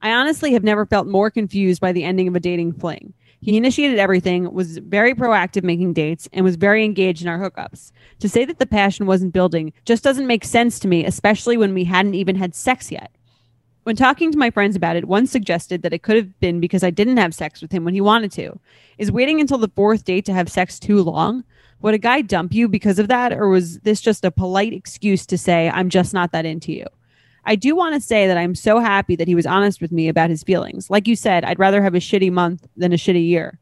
I 0.00 0.12
honestly 0.12 0.52
have 0.52 0.64
never 0.64 0.86
felt 0.86 1.06
more 1.06 1.30
confused 1.30 1.80
by 1.80 1.92
the 1.92 2.04
ending 2.04 2.28
of 2.28 2.36
a 2.36 2.40
dating 2.40 2.72
fling. 2.74 3.14
He 3.40 3.56
initiated 3.56 3.98
everything, 3.98 4.52
was 4.52 4.78
very 4.78 5.14
proactive 5.14 5.62
making 5.62 5.92
dates, 5.92 6.28
and 6.32 6.44
was 6.44 6.56
very 6.56 6.84
engaged 6.84 7.22
in 7.22 7.28
our 7.28 7.38
hookups. 7.38 7.92
To 8.20 8.28
say 8.28 8.44
that 8.44 8.58
the 8.58 8.66
passion 8.66 9.06
wasn't 9.06 9.32
building 9.32 9.72
just 9.84 10.02
doesn't 10.02 10.26
make 10.26 10.44
sense 10.44 10.78
to 10.80 10.88
me, 10.88 11.04
especially 11.04 11.56
when 11.56 11.74
we 11.74 11.84
hadn't 11.84 12.14
even 12.14 12.36
had 12.36 12.54
sex 12.54 12.90
yet. 12.90 13.12
When 13.84 13.96
talking 13.96 14.30
to 14.32 14.38
my 14.38 14.50
friends 14.50 14.76
about 14.76 14.96
it, 14.96 15.06
one 15.06 15.26
suggested 15.26 15.82
that 15.82 15.94
it 15.94 16.02
could 16.02 16.16
have 16.16 16.38
been 16.40 16.60
because 16.60 16.82
I 16.82 16.90
didn't 16.90 17.16
have 17.16 17.32
sex 17.32 17.62
with 17.62 17.72
him 17.72 17.84
when 17.84 17.94
he 17.94 18.00
wanted 18.00 18.32
to. 18.32 18.58
Is 18.98 19.10
waiting 19.10 19.40
until 19.40 19.58
the 19.58 19.70
fourth 19.74 20.04
date 20.04 20.26
to 20.26 20.34
have 20.34 20.50
sex 20.50 20.78
too 20.78 21.02
long? 21.02 21.44
Would 21.80 21.94
a 21.94 21.98
guy 21.98 22.22
dump 22.22 22.52
you 22.52 22.68
because 22.68 22.98
of 22.98 23.08
that, 23.08 23.32
or 23.32 23.48
was 23.48 23.78
this 23.80 24.00
just 24.00 24.24
a 24.24 24.30
polite 24.30 24.72
excuse 24.72 25.24
to 25.26 25.38
say, 25.38 25.70
I'm 25.70 25.88
just 25.88 26.12
not 26.12 26.32
that 26.32 26.44
into 26.44 26.72
you? 26.72 26.86
I 27.48 27.54
do 27.54 27.74
want 27.74 27.94
to 27.94 28.00
say 28.00 28.26
that 28.26 28.36
I'm 28.36 28.54
so 28.54 28.78
happy 28.78 29.16
that 29.16 29.26
he 29.26 29.34
was 29.34 29.46
honest 29.46 29.80
with 29.80 29.90
me 29.90 30.08
about 30.08 30.28
his 30.28 30.42
feelings. 30.42 30.90
Like 30.90 31.08
you 31.08 31.16
said, 31.16 31.44
I'd 31.44 31.58
rather 31.58 31.82
have 31.82 31.94
a 31.94 31.98
shitty 31.98 32.30
month 32.30 32.68
than 32.76 32.92
a 32.92 32.96
shitty 32.96 33.26
year. 33.26 33.58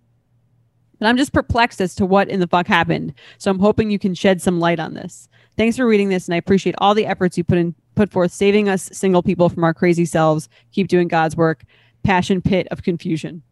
But 0.99 1.07
I'm 1.07 1.17
just 1.17 1.33
perplexed 1.33 1.81
as 1.81 1.95
to 1.95 2.05
what 2.05 2.29
in 2.29 2.41
the 2.41 2.49
fuck 2.49 2.67
happened. 2.67 3.15
So 3.39 3.49
I'm 3.49 3.61
hoping 3.61 3.93
you 3.93 4.01
can 4.01 4.13
shed 4.13 4.43
some 4.43 4.59
light 4.59 4.81
on 4.81 4.95
this. 4.95 5.29
Thanks 5.57 5.77
for 5.77 5.87
reading 5.87 6.09
this, 6.09 6.27
and 6.27 6.35
I 6.35 6.39
appreciate 6.39 6.75
all 6.79 6.95
the 6.95 7.07
efforts 7.07 7.39
you 7.39 7.45
put 7.45 7.59
in 7.59 7.77
put 7.95 8.11
forth 8.11 8.33
saving 8.33 8.69
us 8.69 8.91
single 8.93 9.23
people 9.23 9.49
from 9.49 9.63
our 9.63 9.73
crazy 9.73 10.05
selves. 10.05 10.49
Keep 10.73 10.89
doing 10.89 11.07
God's 11.07 11.37
work. 11.37 11.63
Passion 12.03 12.43
pit 12.43 12.67
of 12.73 12.83
confusion. 12.83 13.43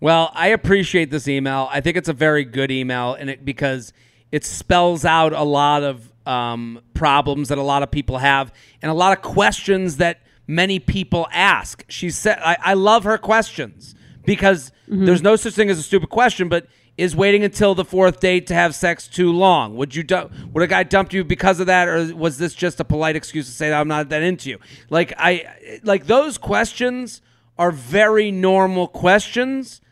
Well, 0.00 0.32
I 0.34 0.48
appreciate 0.48 1.12
this 1.12 1.28
email. 1.28 1.68
I 1.70 1.80
think 1.80 1.96
it's 1.96 2.08
a 2.08 2.12
very 2.12 2.44
good 2.44 2.72
email, 2.72 3.14
and 3.14 3.30
it 3.30 3.44
because 3.44 3.92
it 4.32 4.44
spells 4.44 5.04
out 5.04 5.32
a 5.32 5.44
lot 5.44 5.84
of 5.84 6.12
um, 6.26 6.80
problems 6.94 7.48
that 7.48 7.58
a 7.58 7.62
lot 7.62 7.82
of 7.82 7.90
people 7.90 8.18
have, 8.18 8.52
and 8.82 8.90
a 8.90 8.94
lot 8.94 9.16
of 9.16 9.22
questions 9.22 9.98
that 9.98 10.20
many 10.46 10.78
people 10.78 11.26
ask. 11.32 11.84
She 11.88 12.10
said, 12.10 12.38
"I, 12.40 12.56
I 12.60 12.74
love 12.74 13.04
her 13.04 13.18
questions 13.18 13.94
because 14.24 14.72
there's 14.88 15.22
no 15.22 15.36
such 15.36 15.54
thing 15.54 15.70
as 15.70 15.78
a 15.78 15.82
stupid 15.82 16.10
question, 16.10 16.48
but." 16.48 16.66
Is 16.98 17.14
waiting 17.14 17.44
until 17.44 17.74
the 17.74 17.84
fourth 17.84 18.20
date 18.20 18.46
to 18.46 18.54
have 18.54 18.74
sex 18.74 19.06
too 19.06 19.30
long? 19.30 19.76
Would 19.76 19.94
you 19.94 20.02
du- 20.02 20.30
would 20.54 20.62
a 20.62 20.66
guy 20.66 20.82
dump 20.82 21.12
you 21.12 21.24
because 21.24 21.60
of 21.60 21.66
that, 21.66 21.88
or 21.88 22.14
was 22.14 22.38
this 22.38 22.54
just 22.54 22.80
a 22.80 22.84
polite 22.84 23.16
excuse 23.16 23.44
to 23.44 23.52
say 23.52 23.68
that 23.68 23.78
I'm 23.78 23.86
not 23.86 24.08
that 24.08 24.22
into 24.22 24.48
you? 24.48 24.58
Like 24.88 25.12
I 25.18 25.78
like 25.82 26.06
those 26.06 26.38
questions 26.38 27.20
are 27.58 27.70
very 27.70 28.30
normal 28.30 28.88
questions 28.88 29.82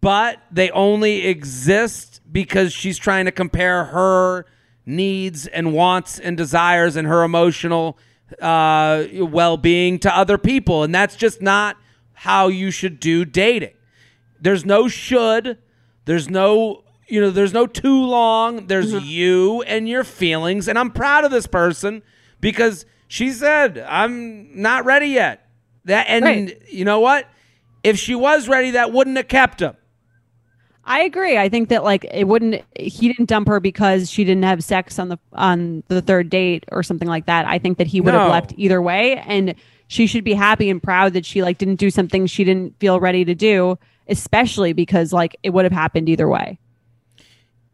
but 0.00 0.38
they 0.50 0.70
only 0.70 1.26
exist 1.26 2.20
because 2.30 2.72
she's 2.72 2.98
trying 2.98 3.26
to 3.26 3.32
compare 3.32 3.84
her 3.86 4.46
needs 4.90 5.46
and 5.46 5.72
wants 5.72 6.18
and 6.18 6.36
desires 6.36 6.96
and 6.96 7.06
her 7.08 7.22
emotional 7.22 7.98
uh, 8.40 9.04
well-being 9.12 9.98
to 10.00 10.16
other 10.16 10.38
people. 10.38 10.82
And 10.82 10.94
that's 10.94 11.16
just 11.16 11.40
not 11.42 11.76
how 12.12 12.48
you 12.48 12.70
should 12.70 13.00
do 13.00 13.24
dating. 13.24 13.74
There's 14.40 14.64
no 14.64 14.88
should. 14.88 15.58
There's 16.04 16.28
no 16.28 16.84
you 17.08 17.20
know 17.20 17.30
there's 17.30 17.52
no 17.52 17.66
too 17.66 18.04
long. 18.04 18.66
There's 18.68 18.92
you 19.04 19.62
and 19.62 19.88
your 19.88 20.04
feelings. 20.04 20.68
And 20.68 20.78
i'm 20.78 20.90
proud 20.90 21.24
of 21.24 21.30
this 21.30 21.46
person 21.46 22.02
because 22.40 22.86
she 23.08 23.32
said 23.32 23.78
i'm 23.88 24.60
not 24.62 24.84
ready 24.84 25.08
yet. 25.08 25.46
That 25.86 26.06
and 26.08 26.24
Right. 26.24 26.62
you 26.70 26.84
know 26.84 27.00
what? 27.00 27.26
If 27.82 27.98
she 27.98 28.14
was 28.14 28.48
ready 28.48 28.72
that 28.72 28.92
wouldn't 28.92 29.16
have 29.16 29.28
kept 29.28 29.60
him 29.60 29.74
I 30.84 31.02
agree. 31.02 31.36
I 31.38 31.48
think 31.48 31.68
that 31.68 31.84
like 31.84 32.04
it 32.12 32.26
wouldn't 32.26 32.62
he 32.76 33.08
didn't 33.08 33.28
dump 33.28 33.48
her 33.48 33.60
because 33.60 34.10
she 34.10 34.24
didn't 34.24 34.44
have 34.44 34.64
sex 34.64 34.98
on 34.98 35.08
the 35.08 35.18
on 35.32 35.82
the 35.88 36.02
third 36.02 36.30
date 36.30 36.64
or 36.72 36.82
something 36.82 37.06
like 37.08 37.26
that. 37.26 37.46
I 37.46 37.58
think 37.58 37.78
that 37.78 37.86
he 37.86 38.00
would 38.00 38.12
No. 38.12 38.20
have 38.20 38.30
left 38.30 38.54
either 38.56 38.80
way 38.82 39.16
and 39.26 39.54
she 39.88 40.06
should 40.06 40.24
be 40.24 40.34
happy 40.34 40.70
and 40.70 40.82
proud 40.82 41.12
that 41.12 41.26
she 41.26 41.42
like 41.42 41.58
didn't 41.58 41.76
do 41.76 41.90
something 41.90 42.26
she 42.26 42.44
didn't 42.44 42.78
feel 42.80 42.98
ready 42.98 43.24
to 43.24 43.34
do, 43.34 43.78
especially 44.08 44.72
because 44.72 45.12
like 45.12 45.36
it 45.42 45.50
would 45.50 45.64
have 45.64 45.72
happened 45.72 46.08
either 46.08 46.28
way. 46.28 46.58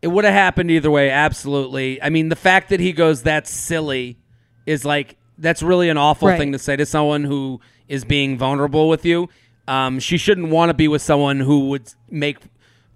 it 0.03 0.09
would 0.09 0.25
have 0.25 0.35
happened 0.35 0.71
either 0.71 0.91
way 0.91 1.09
absolutely 1.11 2.01
i 2.03 2.11
mean 2.11 2.29
the 2.29 2.37
fact 2.37 2.69
that 2.69 2.81
he 2.81 2.93
goes 2.93 3.23
that's 3.23 3.51
silly 3.51 4.19
is 4.67 4.85
like 4.85 5.17
that's 5.39 5.63
really 5.63 5.89
an 5.89 5.97
awful 5.97 6.29
Right. 6.29 6.39
thing 6.39 6.53
to 6.53 6.59
say 6.59 6.77
to 6.77 6.85
someone 6.87 7.25
who 7.25 7.61
is 7.89 8.05
being 8.05 8.37
vulnerable 8.37 8.89
with 8.89 9.05
you 9.07 9.29
um, 9.69 9.99
she 9.99 10.17
shouldn't 10.19 10.49
want 10.51 10.69
to 10.71 10.75
be 10.75 10.87
with 10.87 11.03
someone 11.03 11.41
who 11.41 11.69
would 11.71 11.93
make 12.11 12.39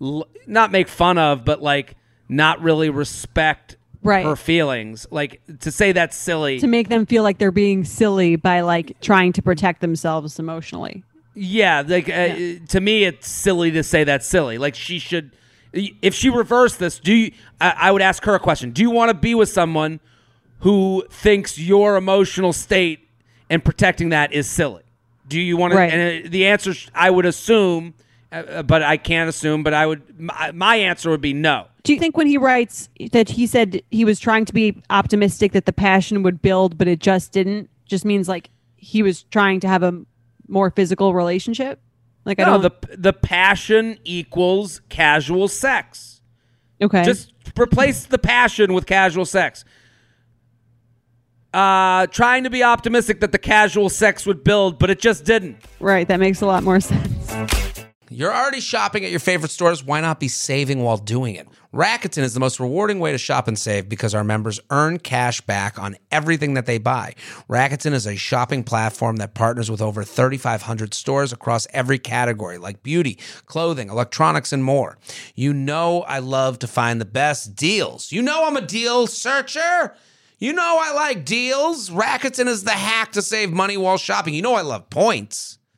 l- 0.01 0.27
not 0.47 0.71
make 0.73 0.89
fun 0.89 1.19
of 1.19 1.45
but 1.45 1.63
like 1.63 1.97
not 2.29 2.61
really 2.63 2.91
respect 2.91 3.77
Right. 4.03 4.25
her 4.25 4.35
feelings 4.37 5.07
like 5.11 5.43
to 5.61 5.71
say 5.71 5.93
that's 5.93 6.17
silly 6.17 6.59
To 6.61 6.67
make 6.67 6.89
them 6.89 7.05
feel 7.05 7.23
like 7.23 7.37
they're 7.37 7.51
being 7.51 7.85
silly 7.85 8.37
by 8.37 8.63
like 8.63 8.99
trying 9.03 9.33
to 9.35 9.43
protect 9.43 9.83
themselves 9.83 10.39
emotionally. 10.39 11.05
Yeah, 11.35 11.83
like 11.87 12.09
uh, 12.09 12.35
to 12.69 12.81
me, 12.81 13.05
it's 13.05 13.29
silly 13.29 13.71
to 13.73 13.83
say 13.83 14.05
that's 14.05 14.27
silly. 14.27 14.57
Like 14.59 14.75
she 14.75 14.99
should, 14.99 15.31
if 15.73 16.15
she 16.15 16.29
reversed 16.31 16.79
this, 16.79 16.99
do 16.99 17.13
you? 17.15 17.33
I, 17.61 17.75
I 17.77 17.91
would 17.93 18.01
ask 18.03 18.25
her 18.25 18.35
a 18.35 18.41
question. 18.41 18.71
Do 18.73 18.81
you 18.83 18.91
want 18.91 19.11
to 19.11 19.15
be 19.15 19.35
with 19.35 19.49
someone 19.51 20.01
who 20.61 21.05
thinks 21.11 21.59
your 21.59 21.97
emotional 21.97 22.53
state 22.53 23.07
and 23.49 23.65
protecting 23.65 24.09
that 24.09 24.33
is 24.33 24.49
silly? 24.51 24.83
Do 25.29 25.39
you 25.41 25.57
want 25.57 25.73
to? 25.75 25.79
And 25.79 26.27
uh, 26.27 26.29
the 26.31 26.47
answer, 26.47 26.73
I 26.95 27.11
would 27.11 27.27
assume, 27.27 27.95
uh, 28.33 28.63
but 28.63 28.83
I 28.83 28.97
can't 28.97 29.29
assume. 29.29 29.63
But 29.63 29.75
I 29.75 29.87
would. 29.87 30.19
My, 30.21 30.53
my 30.53 30.77
answer 30.77 31.11
would 31.11 31.21
be 31.21 31.33
no. 31.33 31.67
Do 31.83 31.93
you 31.93 31.99
think 31.99 32.17
when 32.17 32.27
he 32.27 32.37
writes 32.39 32.89
that 33.13 33.29
he 33.31 33.47
said 33.47 33.83
he 33.91 34.05
was 34.05 34.21
trying 34.21 34.45
to 34.45 34.53
be 34.53 34.83
optimistic 34.91 35.53
that 35.53 35.67
the 35.67 35.73
passion 35.73 36.23
would 36.23 36.41
build, 36.43 36.77
but 36.79 36.87
it 36.89 37.01
just 37.01 37.33
didn't, 37.33 37.71
just 37.87 38.05
means 38.05 38.29
like 38.29 38.51
he 38.77 39.03
was 39.03 39.23
trying 39.25 39.61
to 39.61 39.69
have 39.69 39.83
a 39.83 40.03
more 40.49 40.71
physical 40.71 41.15
relationship? 41.15 41.81
Like 42.27 42.39
I 42.39 42.45
No, 42.45 42.61
don't. 42.61 42.81
the 42.91 42.97
the 42.99 43.13
passion 43.15 43.99
equals 44.05 44.81
casual 44.91 45.49
sex. 45.49 46.21
okay. 46.83 47.03
Just 47.05 47.33
replace 47.59 48.05
the 48.05 48.19
passion 48.19 48.75
with 48.75 48.85
casual 48.87 49.25
sex. 49.25 49.65
Uh, 51.53 52.07
trying 52.09 52.45
to 52.45 52.51
be 52.51 52.63
optimistic 52.63 53.19
that 53.21 53.33
the 53.33 53.39
casual 53.39 53.89
sex 53.89 54.25
would 54.25 54.45
build, 54.45 54.79
but 54.79 54.89
it 54.89 55.01
just 55.01 55.25
didn't. 55.25 55.57
right. 55.81 56.07
That 56.07 56.21
makes 56.21 56.43
a 56.43 56.47
lot 56.47 56.63
more 56.63 56.79
sense. 56.81 57.33
You're 58.13 58.35
already 58.35 58.59
shopping 58.59 59.05
at 59.05 59.13
your 59.13 59.21
favorite 59.21 59.53
stores. 59.53 59.85
Why 59.85 60.01
not 60.01 60.19
be 60.19 60.27
saving 60.27 60.83
while 60.83 60.97
doing 60.97 61.37
it? 61.37 61.47
Rakuten 61.73 62.25
is 62.25 62.35
the 62.35 62.41
most 62.41 62.59
rewarding 62.59 62.99
way 62.99 63.13
to 63.13 63.19
shop 63.19 63.47
and 63.47 63.57
save 63.57 63.89
because 63.89 64.17
our 64.17 64.25
members 64.25 64.59
earn 64.69 64.99
cash 64.99 65.41
back 65.43 65.79
on 65.79 65.97
everything 66.11 66.55
that 66.55 66.67
they 66.67 66.79
buy. 66.79 67.15
Rakuten 67.49 67.93
is 67.93 68.09
a 68.09 68.17
shopping 68.17 68.65
platform 68.65 69.19
that 69.19 69.35
partners 69.35 69.71
with 69.71 69.81
over 69.81 70.03
3,500 70.03 70.93
stores 70.93 71.33
across 71.33 71.69
every 71.73 72.01
category 72.01 72.59
like 72.59 72.83
beauty, 72.83 73.17
clothing, 73.47 73.89
electronics, 73.89 74.53
and 74.53 74.65
more. 74.65 74.99
You 75.37 75.53
know, 75.53 76.03
I 76.03 76.19
love 76.19 76.59
to 76.59 76.67
find 76.67 77.01
the 77.01 77.05
best 77.05 77.55
deals. 77.55 78.11
You 78.11 78.23
know, 78.23 78.45
I'm 78.45 78.57
a 78.57 78.67
deal 78.67 79.07
searcher. 79.07 79.95
You 80.41 80.53
know, 80.53 80.79
I 80.81 80.93
like 80.95 81.25
deals. 81.25 81.91
Rakuten 81.91 82.49
is 82.49 82.65
the 82.65 82.73
hack 82.73 83.13
to 83.13 83.23
save 83.23 83.53
money 83.53 83.77
while 83.77 83.99
shopping. 83.99 84.35
You 84.35 84.43
know, 84.43 84.55
I 84.55 84.63
love 84.63 84.91
points. 84.91 85.60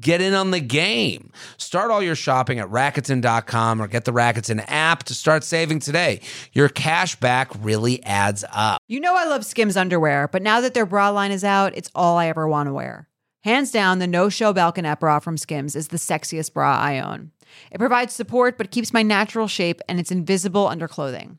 Get 0.00 0.22
in 0.22 0.32
on 0.32 0.52
the 0.52 0.60
game. 0.60 1.32
Start 1.58 1.90
all 1.90 2.02
your 2.02 2.14
shopping 2.14 2.58
at 2.58 2.68
Rakuten.com 2.68 3.80
or 3.80 3.86
get 3.88 4.06
the 4.06 4.12
Rakuten 4.12 4.64
app 4.68 5.02
to 5.04 5.14
start 5.14 5.44
saving 5.44 5.80
today. 5.80 6.20
Your 6.52 6.70
cash 6.70 7.14
back 7.16 7.50
really 7.60 8.02
adds 8.04 8.42
up. 8.52 8.80
You 8.88 9.00
know 9.00 9.14
I 9.14 9.26
love 9.26 9.44
Skims 9.44 9.76
underwear, 9.76 10.28
but 10.28 10.42
now 10.42 10.62
that 10.62 10.72
their 10.72 10.86
bra 10.86 11.10
line 11.10 11.30
is 11.30 11.44
out, 11.44 11.76
it's 11.76 11.90
all 11.94 12.16
I 12.16 12.28
ever 12.28 12.48
want 12.48 12.68
to 12.68 12.72
wear. 12.72 13.08
Hands 13.44 13.70
down, 13.70 13.98
the 13.98 14.06
No 14.06 14.28
Show 14.28 14.54
Balconette 14.54 15.00
bra 15.00 15.18
from 15.18 15.36
Skims 15.36 15.76
is 15.76 15.88
the 15.88 15.96
sexiest 15.96 16.54
bra 16.54 16.78
I 16.78 17.00
own. 17.00 17.32
It 17.70 17.78
provides 17.78 18.14
support 18.14 18.56
but 18.56 18.70
keeps 18.70 18.94
my 18.94 19.02
natural 19.02 19.46
shape 19.46 19.82
and 19.88 20.00
it's 20.00 20.10
invisible 20.10 20.68
under 20.68 20.88
clothing. 20.88 21.38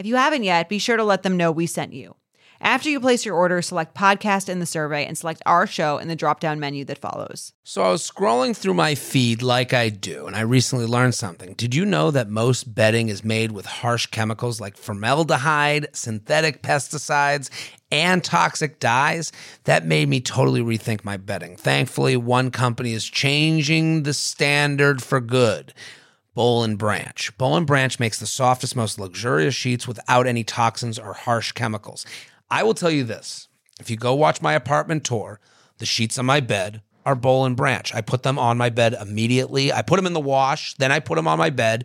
If 0.00 0.06
you 0.06 0.16
haven't 0.16 0.44
yet, 0.44 0.70
be 0.70 0.78
sure 0.78 0.96
to 0.96 1.04
let 1.04 1.24
them 1.24 1.36
know 1.36 1.52
we 1.52 1.66
sent 1.66 1.92
you. 1.92 2.16
After 2.62 2.88
you 2.88 3.00
place 3.00 3.26
your 3.26 3.34
order, 3.34 3.60
select 3.60 3.94
podcast 3.94 4.48
in 4.48 4.58
the 4.58 4.64
survey 4.64 5.04
and 5.04 5.16
select 5.16 5.42
our 5.44 5.66
show 5.66 5.98
in 5.98 6.08
the 6.08 6.16
drop 6.16 6.40
down 6.40 6.58
menu 6.58 6.86
that 6.86 6.96
follows. 6.96 7.52
So 7.64 7.82
I 7.82 7.90
was 7.90 8.10
scrolling 8.10 8.56
through 8.56 8.72
my 8.72 8.94
feed 8.94 9.42
like 9.42 9.74
I 9.74 9.90
do, 9.90 10.26
and 10.26 10.34
I 10.34 10.40
recently 10.40 10.86
learned 10.86 11.14
something. 11.14 11.52
Did 11.52 11.74
you 11.74 11.84
know 11.84 12.10
that 12.12 12.30
most 12.30 12.74
bedding 12.74 13.10
is 13.10 13.22
made 13.22 13.52
with 13.52 13.66
harsh 13.66 14.06
chemicals 14.06 14.58
like 14.58 14.78
formaldehyde, 14.78 15.88
synthetic 15.92 16.62
pesticides, 16.62 17.50
and 17.92 18.24
toxic 18.24 18.80
dyes? 18.80 19.32
That 19.64 19.84
made 19.84 20.08
me 20.08 20.22
totally 20.22 20.62
rethink 20.62 21.04
my 21.04 21.18
bedding. 21.18 21.56
Thankfully, 21.56 22.16
one 22.16 22.50
company 22.50 22.94
is 22.94 23.04
changing 23.04 24.04
the 24.04 24.14
standard 24.14 25.02
for 25.02 25.20
good. 25.20 25.74
Boll 26.40 26.64
and 26.64 26.78
Branch. 26.78 27.36
Boll 27.36 27.58
and 27.58 27.66
Branch 27.66 28.00
makes 28.00 28.18
the 28.18 28.24
softest, 28.24 28.74
most 28.74 28.98
luxurious 28.98 29.54
sheets 29.54 29.86
without 29.86 30.26
any 30.26 30.42
toxins 30.42 30.98
or 30.98 31.12
harsh 31.12 31.52
chemicals. 31.52 32.06
I 32.50 32.62
will 32.62 32.72
tell 32.72 32.90
you 32.90 33.04
this 33.04 33.48
if 33.78 33.90
you 33.90 33.98
go 33.98 34.14
watch 34.14 34.40
my 34.40 34.54
apartment 34.54 35.04
tour, 35.04 35.38
the 35.76 35.84
sheets 35.84 36.18
on 36.18 36.24
my 36.24 36.40
bed 36.40 36.80
are 37.04 37.14
Boll 37.14 37.44
and 37.44 37.54
Branch. 37.54 37.94
I 37.94 38.00
put 38.00 38.22
them 38.22 38.38
on 38.38 38.56
my 38.56 38.70
bed 38.70 38.94
immediately. 38.98 39.70
I 39.70 39.82
put 39.82 39.96
them 39.96 40.06
in 40.06 40.14
the 40.14 40.18
wash, 40.18 40.72
then 40.76 40.90
I 40.90 40.98
put 40.98 41.16
them 41.16 41.28
on 41.28 41.36
my 41.36 41.50
bed. 41.50 41.84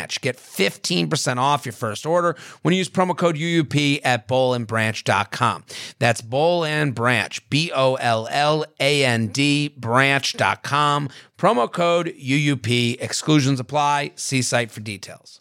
Branch. 0.01 0.21
Get 0.21 0.37
15% 0.37 1.37
off 1.37 1.65
your 1.65 1.73
first 1.73 2.05
order 2.05 2.35
when 2.61 2.73
you 2.73 2.79
use 2.79 2.89
promo 2.89 3.15
code 3.15 3.35
UUP 3.35 4.01
at 4.03 4.27
bollandbranch.com. 4.27 5.63
That's 5.99 6.21
Boll 6.21 6.65
and 6.65 6.95
Branch, 6.95 7.49
B 7.49 7.71
O 7.73 7.95
L 7.95 8.27
L 8.31 8.65
A 8.79 9.05
N 9.05 9.27
D, 9.27 9.67
branch.com. 9.69 11.09
Promo 11.37 11.71
code 11.71 12.07
UUP. 12.19 12.97
Exclusions 12.99 13.59
apply. 13.59 14.11
See 14.15 14.41
site 14.41 14.71
for 14.71 14.79
details. 14.79 15.39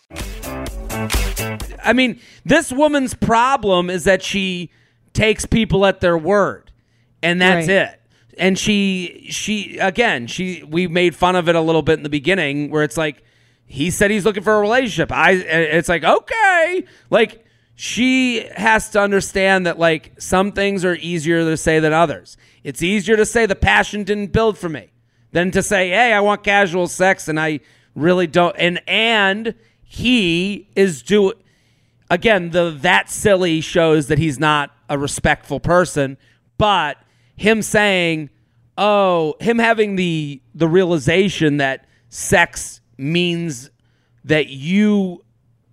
I 1.83 1.93
mean, 1.95 2.21
this 2.45 2.71
woman's 2.73 3.15
problem 3.15 3.89
is 3.91 4.05
that 4.05 4.23
she 4.23 4.71
takes 5.15 5.47
people 5.47 5.87
at 5.87 6.01
their 6.01 6.17
word, 6.19 6.71
and 7.23 7.41
that's 7.41 7.67
Right. 7.69 7.77
it. 7.77 7.97
And 8.39 8.59
she, 8.59 9.27
she 9.31 9.77
again, 9.79 10.27
she 10.27 10.63
we 10.67 10.87
made 10.87 11.15
fun 11.15 11.37
of 11.37 11.49
it 11.49 11.55
a 11.55 11.61
little 11.61 11.83
bit 11.83 11.95
in 11.99 12.03
the 12.03 12.09
beginning, 12.09 12.71
where 12.71 12.83
it's 12.83 12.97
like 12.97 13.23
he 13.71 13.89
said 13.91 14.11
he's 14.11 14.25
looking 14.25 14.43
for 14.43 14.55
a 14.55 14.61
relationship. 14.61 15.13
I, 15.13 15.31
it's 15.31 15.89
like 15.89 16.03
okay, 16.03 16.85
like 17.09 17.45
she 17.77 18.45
has 18.57 18.91
to 18.91 19.01
understand 19.01 19.65
that 19.67 19.79
like 19.79 20.13
some 20.19 20.51
things 20.51 20.85
are 20.85 20.97
easier 20.97 21.45
to 21.45 21.57
say 21.57 21.79
than 21.79 21.93
others. 21.93 22.37
It's 22.65 22.83
easier 22.83 23.17
to 23.17 23.25
say 23.25 23.47
the 23.47 23.55
passion 23.55 24.03
didn't 24.03 24.33
build 24.33 24.59
for 24.59 24.69
me 24.69 24.91
than 25.31 25.53
to 25.53 25.63
say, 25.63 25.91
hey, 25.91 26.13
I 26.13 26.21
want 26.21 26.43
casual 26.43 26.89
sex, 26.89 27.29
and 27.29 27.39
I 27.39 27.61
really 27.95 28.27
don't. 28.27 28.57
And 28.59 28.83
and 28.89 29.55
he 29.85 30.69
is 30.75 31.03
doing 31.03 31.35
again, 32.11 32.51
the 32.51 32.77
that 32.81 33.09
silly 33.09 33.61
shows 33.61 34.09
that 34.09 34.19
he's 34.19 34.41
not 34.41 34.75
a 34.89 34.99
respectful 34.99 35.61
person, 35.61 36.19
but 36.59 36.99
him 37.37 37.63
saying, 37.63 38.31
"Oh, 38.77 39.37
him 39.39 39.61
having 39.61 39.95
the 39.95 40.43
the 40.57 40.67
realization 40.67 41.59
that 41.59 41.87
sex 42.09 42.80
means 43.01 43.71
that 44.25 44.49
you 44.49 45.25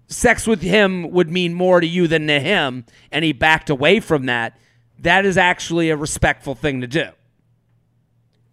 sex 0.07 0.47
with 0.47 0.61
him 0.61 1.11
would 1.11 1.29
mean 1.29 1.53
more 1.53 1.79
to 1.79 1.87
you 1.87 2.07
than 2.07 2.27
to 2.27 2.39
him, 2.39 2.85
and 3.11 3.23
he 3.25 3.33
backed 3.33 3.69
away 3.69 3.99
from 3.99 4.25
that, 4.25 4.57
that 4.99 5.25
is 5.25 5.37
actually 5.37 5.89
a 5.89 5.97
respectful 5.97 6.55
thing 6.55 6.81
to 6.81 6.87
do. 6.87 7.09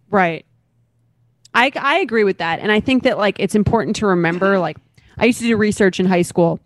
Right. 0.09 0.45
I 1.53 1.71
I 1.75 1.99
agree 1.99 2.23
with 2.23 2.37
that, 2.39 2.59
and 2.59 2.71
I 2.71 2.79
think 2.79 3.03
that 3.03 3.17
like 3.17 3.37
it's 3.39 3.55
important 3.55 3.95
to 3.97 4.07
remember. 4.07 4.59
Like, 4.65 4.77
I 5.17 5.25
used 5.25 5.39
to 5.39 5.45
do 5.45 5.55
research 5.57 5.99
in 5.99 6.05
high 6.05 6.23
school 6.23 6.59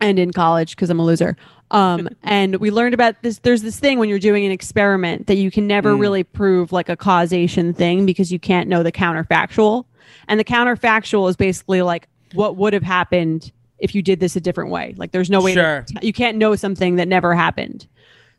and 0.00 0.18
in 0.18 0.32
college 0.32 0.74
because 0.74 0.90
I'm 0.90 0.98
a 0.98 1.04
loser. 1.04 1.36
Um, 1.70 2.08
and 2.22 2.56
we 2.56 2.70
learned 2.70 2.94
about 2.94 3.22
this. 3.22 3.38
There's 3.38 3.62
this 3.62 3.78
thing 3.78 3.98
when 3.98 4.08
you're 4.08 4.18
doing 4.18 4.44
an 4.44 4.52
experiment 4.52 5.26
that 5.26 5.36
you 5.36 5.50
can 5.50 5.66
never 5.66 5.94
really 5.96 6.24
prove 6.24 6.72
like 6.72 6.88
a 6.88 6.96
causation 6.96 7.74
thing 7.74 8.06
because 8.06 8.32
you 8.32 8.38
can't 8.38 8.68
know 8.68 8.82
the 8.82 8.92
counterfactual. 8.92 9.84
And 10.28 10.38
the 10.38 10.44
counterfactual 10.44 11.28
is 11.28 11.36
basically 11.36 11.82
like 11.82 12.08
what 12.34 12.56
would 12.56 12.72
have 12.72 12.82
happened 12.82 13.52
if 13.78 13.94
you 13.94 14.02
did 14.02 14.20
this 14.20 14.36
a 14.36 14.40
different 14.40 14.70
way. 14.70 14.94
Like, 14.96 15.12
there's 15.12 15.30
no 15.30 15.40
way 15.40 15.54
Sure. 15.54 15.84
to, 15.86 16.06
you 16.06 16.12
can't 16.12 16.36
know 16.36 16.56
something 16.56 16.96
that 16.96 17.06
never 17.06 17.34
happened. 17.34 17.86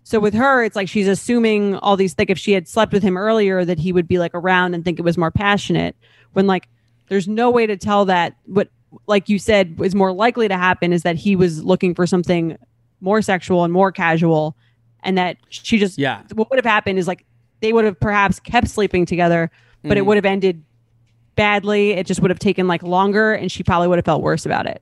So 0.04 0.20
with 0.20 0.34
her, 0.34 0.64
it's 0.64 0.76
like 0.76 0.90
she's 0.90 1.08
assuming 1.08 1.76
all 1.76 1.96
these 1.96 2.16
like 2.18 2.30
if 2.30 2.38
she 2.40 2.54
had 2.54 2.68
slept 2.68 2.94
with 2.94 3.04
him 3.04 3.16
earlier 3.18 3.64
that 3.64 3.78
he 3.78 3.92
would 3.92 4.08
be 4.08 4.18
like 4.18 4.34
around 4.34 4.74
and 4.74 4.84
think 4.84 4.98
it 4.98 5.04
was 5.04 5.18
more 5.18 5.32
passionate. 5.32 5.96
When 6.34 6.48
like 6.48 6.68
there's 7.10 7.28
no 7.28 7.50
way 7.52 7.68
to 7.68 7.78
tell 7.78 8.06
that 8.06 8.36
what 8.46 8.70
like 9.08 9.30
you 9.30 9.38
said 9.38 9.78
is 9.84 9.94
more 9.94 10.12
likely 10.12 10.48
to 10.48 10.58
happen 10.58 10.94
is 10.94 11.04
that 11.04 11.16
he 11.16 11.36
was 11.36 11.64
looking 11.64 11.94
for 11.94 12.08
something 12.08 12.58
more 13.02 13.22
sexual 13.22 13.64
and 13.64 13.72
more 13.72 13.92
casual 13.92 14.56
and 15.04 15.18
that 15.18 15.38
she 15.50 15.78
just 15.78 15.98
Yeah. 15.98 16.24
what 16.34 16.50
would 16.50 16.58
have 16.58 16.66
happened 16.66 16.98
is 16.98 17.08
like 17.08 17.26
they 17.62 17.72
would 17.72 17.86
have 17.86 18.00
perhaps 18.00 18.40
kept 18.40 18.68
sleeping 18.68 19.06
together, 19.06 19.52
but 19.84 19.98
it 19.98 20.04
mm. 20.04 20.08
would 20.08 20.18
have 20.18 20.26
ended 20.26 20.64
badly. 21.36 21.92
It 21.92 22.06
just 22.06 22.22
would 22.22 22.32
have 22.32 22.40
taken 22.40 22.68
like 22.68 22.84
longer 22.84 23.34
and 23.34 23.52
she 23.52 23.64
probably 23.64 23.88
would 23.88 23.98
have 23.98 24.06
felt 24.06 24.22
worse 24.22 24.46
about 24.46 24.66
it. 24.66 24.82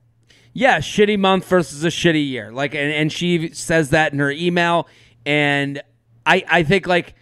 Yeah, 0.52 0.78
shitty 0.78 1.18
month 1.18 1.46
versus 1.46 1.84
a 1.84 1.88
shitty 1.88 2.28
year. 2.28 2.50
Like, 2.50 2.74
and, 2.74 2.92
and 2.92 3.12
she 3.12 3.52
says 3.52 3.90
that 3.90 4.12
in 4.12 4.18
her 4.18 4.30
email. 4.30 4.88
And 5.24 5.82
I, 6.26 6.44
I 6.48 6.62
think 6.62 6.86
like 6.86 7.14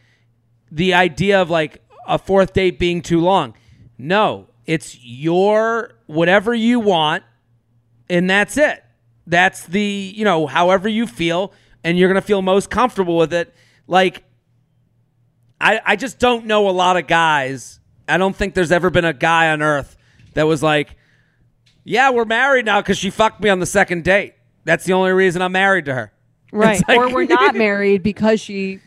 the 0.70 0.94
idea 0.94 1.40
of 1.40 1.50
like 1.50 1.82
a 2.06 2.18
fourth 2.18 2.52
date 2.52 2.78
being 2.78 3.02
too 3.02 3.20
long. 3.20 3.54
No, 3.98 4.48
it's 4.66 4.98
your 5.02 5.92
whatever 6.06 6.54
you 6.54 6.80
want, 6.80 7.24
and 8.08 8.28
that's 8.28 8.56
it. 8.56 8.82
That's 9.26 9.64
the 9.64 10.12
you 10.14 10.24
know 10.24 10.46
however 10.46 10.88
you 10.88 11.06
feel, 11.06 11.52
and 11.82 11.98
you're 11.98 12.08
gonna 12.08 12.20
feel 12.20 12.42
most 12.42 12.70
comfortable 12.70 13.16
with 13.16 13.32
it. 13.32 13.54
Like, 13.86 14.24
I, 15.60 15.80
I 15.84 15.96
just 15.96 16.18
don't 16.18 16.46
know 16.46 16.68
a 16.68 16.70
lot 16.70 16.96
of 16.96 17.06
guys. 17.06 17.80
I 18.08 18.18
don't 18.18 18.34
think 18.36 18.54
there's 18.54 18.72
ever 18.72 18.90
been 18.90 19.04
a 19.04 19.12
guy 19.12 19.50
on 19.50 19.62
earth 19.62 19.96
that 20.34 20.44
was 20.44 20.62
like, 20.62 20.96
yeah, 21.84 22.10
we're 22.10 22.24
married 22.24 22.66
now 22.66 22.80
because 22.80 22.98
she 22.98 23.10
fucked 23.10 23.40
me 23.40 23.48
on 23.48 23.58
the 23.60 23.66
second 23.66 24.04
date. 24.04 24.34
That's 24.64 24.84
the 24.84 24.92
only 24.92 25.12
reason 25.12 25.42
I'm 25.42 25.52
married 25.52 25.84
to 25.86 25.94
her. 25.94 26.12
Right. 26.52 26.80
Like- 26.88 26.98
or 26.98 27.12
we're 27.12 27.26
not 27.26 27.54
married 27.54 28.02
because 28.02 28.40
she 28.40 28.80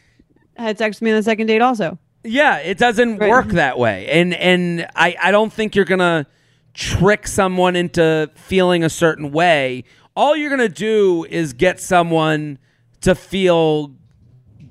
had 0.58 0.78
sex 0.78 0.98
with 0.98 1.02
me 1.04 1.12
on 1.12 1.18
the 1.18 1.24
second 1.24 1.48
date 1.48 1.62
also. 1.62 2.00
Yeah, 2.24 2.58
it 2.58 2.78
doesn't 2.78 3.18
Right. 3.18 3.30
work 3.30 3.48
that 3.50 3.78
way. 3.78 4.08
And 4.10 4.34
and 4.34 4.88
I, 4.96 5.16
I 5.22 5.32
don't 5.32 5.52
think 5.54 5.76
you're 5.76 5.86
gonna 5.86 6.26
trick 6.74 7.28
someone 7.28 7.76
into 7.76 8.32
feeling 8.36 8.84
a 8.84 8.90
certain 8.90 9.32
way. 9.32 9.84
All 10.16 10.36
you're 10.36 10.50
gonna 10.50 10.68
do 10.70 11.26
is 11.30 11.54
get 11.54 11.80
someone 11.80 12.58
to 13.02 13.14
feel 13.14 13.94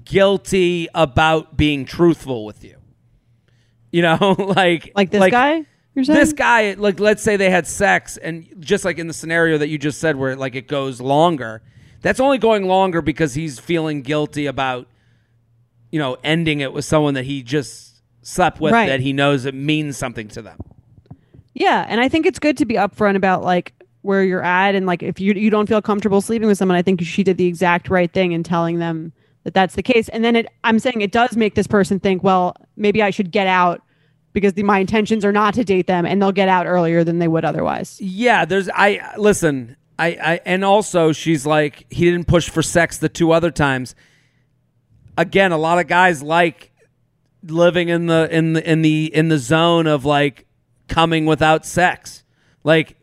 guilty 0.04 0.88
about 0.94 1.56
being 1.56 1.84
truthful 1.84 2.44
with 2.44 2.64
you. 2.64 2.77
You 3.90 4.02
know, 4.02 4.36
like 4.56 4.92
Like 4.94 5.10
this 5.10 5.30
guy? 5.30 5.64
You're 5.94 6.04
saying? 6.04 6.18
this 6.18 6.32
guy 6.32 6.74
like 6.74 7.00
let's 7.00 7.22
say 7.22 7.36
they 7.36 7.50
had 7.50 7.66
sex 7.66 8.16
and 8.18 8.46
just 8.60 8.84
like 8.84 8.98
in 8.98 9.08
the 9.08 9.12
scenario 9.12 9.58
that 9.58 9.68
you 9.68 9.78
just 9.78 9.98
said 10.00 10.14
where 10.16 10.36
like 10.36 10.54
it 10.54 10.68
goes 10.68 11.00
longer 11.00 11.60
that's 12.02 12.20
only 12.20 12.38
going 12.38 12.68
longer 12.68 13.02
because 13.02 13.34
he's 13.34 13.58
feeling 13.58 14.02
guilty 14.02 14.46
about 14.46 14.86
you 15.90 15.98
know 15.98 16.16
ending 16.22 16.60
it 16.60 16.72
with 16.72 16.84
someone 16.84 17.14
that 17.14 17.24
he 17.24 17.42
just 17.42 18.00
slept 18.22 18.60
with 18.60 18.72
Right. 18.74 18.86
that 18.86 19.00
he 19.00 19.12
knows 19.12 19.44
it 19.44 19.54
means 19.56 19.96
something 19.96 20.28
to 20.28 20.42
them 20.42 20.58
Yeah, 21.54 21.84
and 21.88 22.00
I 22.00 22.08
think 22.08 22.26
it's 22.26 22.38
good 22.38 22.56
to 22.58 22.66
be 22.66 22.74
upfront 22.74 23.16
about 23.16 23.42
like 23.42 23.72
where 24.02 24.22
you're 24.22 24.44
at 24.44 24.76
and 24.76 24.86
like 24.86 25.02
if 25.02 25.18
you 25.18 25.32
you 25.34 25.50
don't 25.50 25.68
feel 25.68 25.82
comfortable 25.82 26.20
sleeping 26.20 26.46
with 26.46 26.58
someone, 26.58 26.76
I 26.78 26.82
think 26.82 27.00
she 27.02 27.24
did 27.24 27.38
the 27.38 27.46
exact 27.46 27.88
right 27.90 28.12
thing 28.12 28.30
in 28.32 28.44
telling 28.44 28.78
them 28.78 29.12
that 29.42 29.54
that's 29.54 29.74
the 29.74 29.82
case. 29.82 30.08
And 30.10 30.22
then 30.24 30.36
it 30.36 30.46
I'm 30.62 30.78
saying 30.78 31.00
it 31.00 31.10
does 31.10 31.36
make 31.36 31.56
this 31.56 31.66
person 31.66 31.98
think, 31.98 32.22
well, 32.22 32.54
maybe 32.78 33.02
I 33.02 33.10
should 33.10 33.30
get 33.30 33.46
out 33.46 33.82
because 34.32 34.52
the, 34.52 34.62
my 34.62 34.78
intentions 34.78 35.24
are 35.24 35.32
not 35.32 35.54
to 35.54 35.64
date 35.64 35.86
them 35.86 36.06
and 36.06 36.22
they'll 36.22 36.32
get 36.32 36.48
out 36.48 36.66
earlier 36.66 37.02
than 37.04 37.18
they 37.18 37.28
would 37.28 37.44
otherwise. 37.44 38.00
yeah 38.00 38.44
there's 38.44 38.68
i 38.74 39.00
listen 39.16 39.76
I, 39.98 40.06
I 40.06 40.40
and 40.44 40.64
also 40.64 41.12
she's 41.12 41.44
like 41.44 41.86
he 41.90 42.04
didn't 42.04 42.28
push 42.28 42.48
for 42.48 42.62
sex 42.62 42.98
the 42.98 43.08
two 43.08 43.32
other 43.32 43.50
times. 43.50 43.94
Again 45.16 45.50
a 45.50 45.58
lot 45.58 45.78
of 45.78 45.88
guys 45.88 46.22
like 46.22 46.72
living 47.42 47.88
in 47.88 48.06
the 48.06 48.28
in 48.30 48.52
the 48.52 48.70
in 48.70 48.82
the 48.82 49.12
in 49.14 49.28
the 49.28 49.38
zone 49.38 49.86
of 49.86 50.04
like 50.04 50.46
coming 50.86 51.26
without 51.26 51.66
sex. 51.66 52.22
Like 52.62 52.96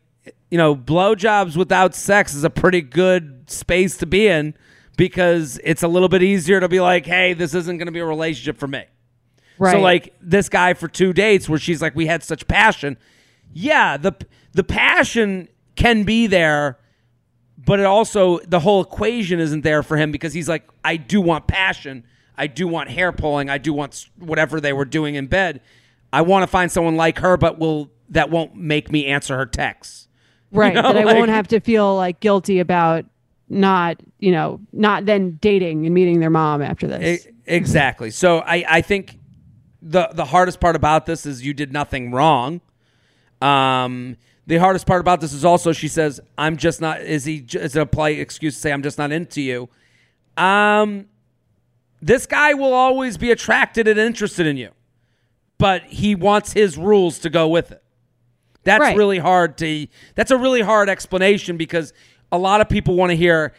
you 0.49 0.57
know 0.57 0.75
blowjobs 0.75 1.57
without 1.57 1.93
sex 1.95 2.33
is 2.33 2.45
a 2.45 2.49
pretty 2.49 2.81
good 2.81 3.49
space 3.49 3.97
to 3.97 4.05
be 4.05 4.27
in 4.27 4.53
because 4.95 5.59
it's 5.65 5.83
a 5.83 5.87
little 5.89 6.07
bit 6.07 6.23
easier 6.23 6.61
to 6.61 6.69
be 6.69 6.79
like 6.79 7.05
hey 7.05 7.33
this 7.33 7.53
isn't 7.53 7.77
going 7.77 7.87
to 7.87 7.91
be 7.91 7.99
a 7.99 8.05
relationship 8.05 8.57
for 8.57 8.67
me 8.67 8.85
Right. 9.57 9.73
so 9.73 9.79
like 9.79 10.13
this 10.21 10.49
guy 10.49 10.73
for 10.73 10.87
two 10.87 11.13
dates 11.13 11.47
where 11.47 11.59
she's 11.59 11.81
like, 11.81 11.95
we 11.95 12.07
had 12.07 12.23
such 12.23 12.47
passion. 12.47 12.97
Yeah, 13.53 13.97
the 13.97 14.13
the 14.53 14.63
passion 14.63 15.47
can 15.75 16.03
be 16.03 16.27
there, 16.27 16.77
but 17.57 17.79
it 17.79 17.85
also 17.85 18.39
the 18.39 18.59
whole 18.59 18.81
equation 18.81 19.39
isn't 19.39 19.61
there 19.61 19.83
for 19.83 19.97
him 19.97 20.11
because 20.11 20.33
he's 20.33 20.49
like, 20.49 20.67
I 20.83 20.97
do 20.97 21.21
want 21.21 21.47
passion, 21.47 22.03
I 22.37 22.47
do 22.47 22.67
want 22.67 22.89
hair 22.89 23.11
pulling, 23.11 23.49
I 23.49 23.57
do 23.57 23.73
want 23.73 24.07
whatever 24.19 24.59
they 24.59 24.73
were 24.73 24.85
doing 24.85 25.15
in 25.15 25.27
bed. 25.27 25.61
I 26.11 26.21
want 26.21 26.43
to 26.43 26.47
find 26.47 26.71
someone 26.71 26.95
like 26.95 27.19
her, 27.19 27.37
but 27.37 27.59
will 27.59 27.91
that 28.09 28.29
won't 28.29 28.55
make 28.55 28.91
me 28.91 29.05
answer 29.07 29.35
her 29.37 29.45
texts. 29.45 30.07
right. 30.51 30.73
know, 30.73 30.81
that 30.81 30.95
I 30.97 31.03
like- 31.03 31.17
won't 31.17 31.29
have 31.31 31.47
to 31.49 31.59
feel 31.59 31.95
like 31.95 32.19
guilty 32.19 32.59
about 32.59 33.05
not, 33.49 34.01
you 34.19 34.31
know, 34.31 34.59
not 34.73 35.05
then 35.05 35.37
dating 35.41 35.85
and 35.85 35.93
meeting 35.93 36.19
their 36.19 36.29
mom 36.29 36.61
after 36.61 36.87
this. 36.87 37.25
E- 37.25 37.29
exactly. 37.45 38.09
So 38.11 38.39
I, 38.39 38.63
I 38.67 38.81
think 38.81 39.17
the 39.87 40.09
the 40.13 40.25
hardest 40.25 40.59
part 40.59 40.75
about 40.75 41.05
this 41.05 41.25
is 41.25 41.45
you 41.45 41.53
did 41.53 41.71
nothing 41.71 42.11
wrong. 42.11 42.59
Um, 43.41 44.17
the 44.47 44.57
hardest 44.57 44.85
part 44.87 44.99
about 44.99 45.21
this 45.21 45.31
is 45.31 45.45
also 45.45 45.71
she 45.71 45.87
says, 45.87 46.19
"I'm 46.37 46.57
just 46.57 46.81
not." 46.81 47.01
Is 47.01 47.25
he? 47.25 47.45
Is 47.53 47.75
it 47.75 47.79
a 47.81 47.85
polite 47.85 48.19
excuse 48.19 48.55
to 48.55 48.59
say 48.61 48.71
I'm 48.73 48.83
just 48.83 48.97
not 48.97 49.11
into 49.11 49.41
you? 49.41 49.69
Um, 50.37 51.05
this 52.01 52.25
guy 52.25 52.53
will 52.55 52.73
always 52.73 53.17
be 53.17 53.31
attracted 53.31 53.87
and 53.87 53.99
interested 53.99 54.45
in 54.47 54.57
you, 54.57 54.71
but 55.57 55.83
he 55.83 56.15
wants 56.15 56.53
his 56.53 56.77
rules 56.77 57.19
to 57.19 57.29
go 57.29 57.47
with 57.47 57.71
it. 57.71 57.81
That's 58.63 58.81
Right. 58.81 58.97
really 58.97 59.19
hard 59.19 59.57
to. 59.59 59.87
That's 60.15 60.31
a 60.31 60.37
really 60.37 60.61
hard 60.61 60.89
explanation 60.89 61.57
because 61.57 61.93
a 62.31 62.37
lot 62.37 62.59
of 62.61 62.67
people 62.69 62.95
want 62.95 63.11
to 63.11 63.15
hear, 63.15 63.53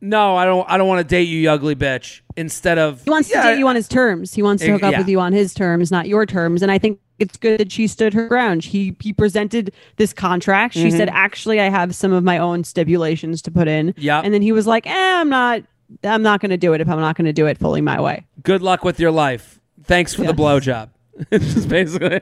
"No, 0.00 0.36
I 0.36 0.44
don't. 0.44 0.68
I 0.70 0.76
don't 0.78 0.88
want 0.88 1.00
to 1.00 1.04
date 1.04 1.28
you, 1.28 1.38
you 1.38 1.50
ugly 1.50 1.74
bitch." 1.76 2.20
Instead 2.36 2.78
of 2.78 3.02
He 3.04 3.10
wants 3.10 3.30
"Yeah, 3.30 3.42
to 3.42 3.48
date 3.52 3.58
you 3.58 3.68
on 3.68 3.74
his 3.76 3.88
terms. 3.88 4.34
He 4.34 4.42
wants 4.42 4.62
to 4.62 4.68
Eh, 4.68 4.72
hook 4.72 4.82
up 4.82 4.92
yeah. 4.92 4.98
with 4.98 5.08
you 5.08 5.20
on 5.20 5.32
his 5.32 5.54
terms, 5.54 5.90
not 5.90 6.06
your 6.08 6.24
terms. 6.26 6.62
And 6.62 6.70
I 6.70 6.78
think 6.78 7.00
it's 7.18 7.36
good 7.36 7.58
that 7.58 7.72
she 7.72 7.86
stood 7.88 8.14
her 8.14 8.28
ground. 8.28 8.64
He 8.64 8.96
he 9.00 9.12
presented 9.12 9.72
this 9.96 10.12
contract. 10.12 10.74
She 10.74 10.90
said, 10.90 11.08
"Actually, 11.12 11.60
I 11.60 11.68
have 11.68 11.94
some 11.94 12.12
of 12.12 12.22
my 12.24 12.38
own 12.38 12.62
stipulations 12.64 13.42
to 13.42 13.50
put 13.50 13.66
in." 13.68 13.92
Mm-hmm. 13.94 14.24
And 14.24 14.32
then 14.34 14.42
he 14.42 14.52
was 14.52 14.66
like, 14.66 14.86
"Eh, 14.86 14.92
I'm 15.20 15.28
not. 15.28 15.62
I'm 16.04 16.22
not 16.22 16.40
going 16.40 16.50
to 16.50 16.56
do 16.58 16.74
it 16.74 16.80
if 16.80 16.88
I'm 16.88 17.00
not 17.00 17.16
going 17.16 17.24
to 17.26 17.32
do 17.32 17.46
it 17.46 17.58
fully 17.58 17.80
my 17.80 18.00
way." 18.00 18.24
good 18.42 18.62
luck 18.62 18.84
with 18.84 19.00
your 19.00 19.10
life. 19.10 19.58
Thanks 19.84 20.14
for 20.14 20.22
the 20.22 20.28
Yes. 20.28 20.36
blowjob. 20.36 20.88
It's 21.32 21.54
just 21.54 21.68
basically, 21.68 22.20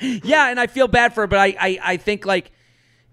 yeah. 0.24 0.48
And 0.50 0.58
I 0.58 0.66
feel 0.66 0.88
bad 0.88 1.14
for 1.14 1.20
her, 1.20 1.26
but 1.28 1.38
I, 1.38 1.54
I, 1.60 1.78
I 1.92 1.96
think 1.96 2.26
like 2.26 2.50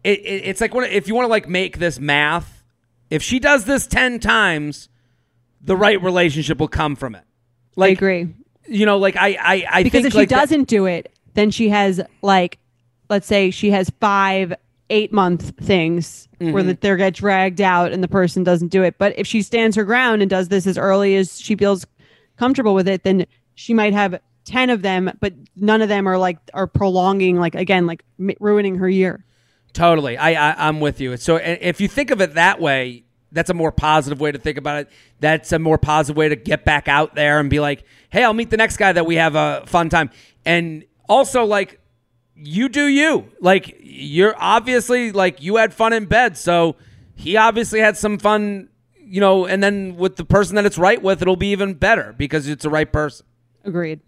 it, 0.03 0.19
it, 0.21 0.43
it's 0.47 0.59
like 0.61 0.73
when, 0.73 0.89
if 0.89 1.07
you 1.07 1.13
want 1.13 1.25
to 1.25 1.29
like 1.29 1.47
make 1.47 1.77
this 1.77 1.99
math, 1.99 2.62
if 3.13 3.21
she 3.23 3.39
does 3.39 3.65
this 3.65 3.85
ten 3.87 4.19
times, 4.19 4.89
the 5.61 5.75
right 5.77 6.01
relationship 6.01 6.59
will 6.59 6.67
come 6.67 6.95
from 6.95 7.15
it. 7.15 7.23
Like, 7.75 7.89
I 7.89 7.93
agree. 7.93 8.33
you 8.67 8.85
know, 8.85 8.97
like 8.97 9.15
I, 9.15 9.37
I, 9.39 9.65
I 9.71 9.83
Because 9.83 9.91
think 10.01 10.05
if 10.07 10.11
she 10.13 10.17
like 10.19 10.29
that- 10.29 10.39
doesn't 10.41 10.67
do 10.67 10.85
it, 10.85 11.11
then 11.33 11.51
she 11.51 11.69
has 11.69 12.01
like, 12.21 12.59
let's 13.09 13.27
say 13.27 13.51
she 13.51 13.71
has 13.71 13.89
five 14.01 14.53
eight 14.89 15.11
month 15.13 15.53
things 15.59 16.27
Mm-hmm. 16.39 16.51
where 16.51 16.63
that 16.63 16.81
they 16.81 16.93
get 16.97 17.13
dragged 17.13 17.61
out 17.61 17.93
and 17.93 18.03
the 18.03 18.07
person 18.09 18.43
doesn't 18.43 18.67
do 18.67 18.83
it. 18.83 18.97
But 18.97 19.17
if 19.17 19.25
she 19.25 19.41
stands 19.41 19.77
her 19.77 19.85
ground 19.85 20.21
and 20.21 20.29
does 20.29 20.49
this 20.49 20.67
as 20.67 20.77
early 20.77 21.15
as 21.15 21.39
she 21.39 21.55
feels 21.55 21.85
comfortable 22.37 22.73
with 22.75 22.85
it, 22.89 23.03
then 23.03 23.25
she 23.55 23.73
might 23.73 23.93
have 23.93 24.19
10 24.43 24.69
of 24.69 24.81
them, 24.81 25.09
but 25.21 25.33
none 25.55 25.81
of 25.81 25.87
them 25.87 26.05
are 26.05 26.17
like, 26.17 26.37
are 26.53 26.67
prolonging, 26.67 27.37
like, 27.39 27.55
again, 27.55 27.87
like 27.87 28.03
m- 28.19 28.31
ruining 28.41 28.75
her 28.75 28.89
year. 28.89 29.23
Totally, 29.73 30.17
I, 30.17 30.51
I 30.51 30.67
I'm 30.67 30.79
with 30.79 31.01
you. 31.01 31.17
So 31.17 31.37
if 31.37 31.81
you 31.81 31.87
think 31.87 32.11
of 32.11 32.21
it 32.21 32.35
that 32.35 32.61
way, 32.61 33.03
that's 33.31 33.49
a 33.49 33.53
more 33.53 33.71
positive 33.71 34.21
way 34.21 34.31
to 34.31 34.37
think 34.37 34.57
about 34.57 34.81
it. 34.81 34.89
That's 35.19 35.51
a 35.51 35.59
more 35.59 35.79
positive 35.79 36.15
way 36.15 36.29
to 36.29 36.35
get 36.35 36.63
back 36.63 36.87
out 36.87 37.15
there 37.15 37.39
and 37.39 37.49
be 37.49 37.59
like, 37.59 37.83
hey, 38.11 38.23
I'll 38.23 38.33
meet 38.33 38.51
the 38.51 38.57
next 38.57 38.77
guy 38.77 38.91
that 38.91 39.05
we 39.05 39.15
have 39.15 39.35
a 39.35 39.63
fun 39.65 39.89
time. 39.89 40.11
And 40.45 40.85
also 41.09 41.43
like, 41.43 41.79
you 42.35 42.69
do 42.69 42.85
you. 42.85 43.31
Like 43.39 43.75
you're 43.79 44.35
obviously 44.37 45.11
like 45.11 45.41
you 45.41 45.55
had 45.55 45.73
fun 45.73 45.93
in 45.93 46.05
bed, 46.05 46.37
so 46.37 46.75
he 47.15 47.37
obviously 47.37 47.79
had 47.79 47.97
some 47.97 48.19
fun, 48.19 48.69
you 48.95 49.19
know, 49.19 49.45
and 49.45 49.63
then 49.63 49.95
with 49.95 50.15
the 50.15 50.25
person 50.25 50.55
that 50.55 50.65
it's 50.65 50.77
right 50.77 51.01
with, 51.01 51.21
it'll 51.21 51.35
be 51.35 51.51
even 51.51 51.73
better 51.73 52.13
because 52.15 52.47
it's 52.47 52.63
the 52.63 52.69
right 52.69 52.91
person. 52.91 53.25
Agreed. 53.63 54.01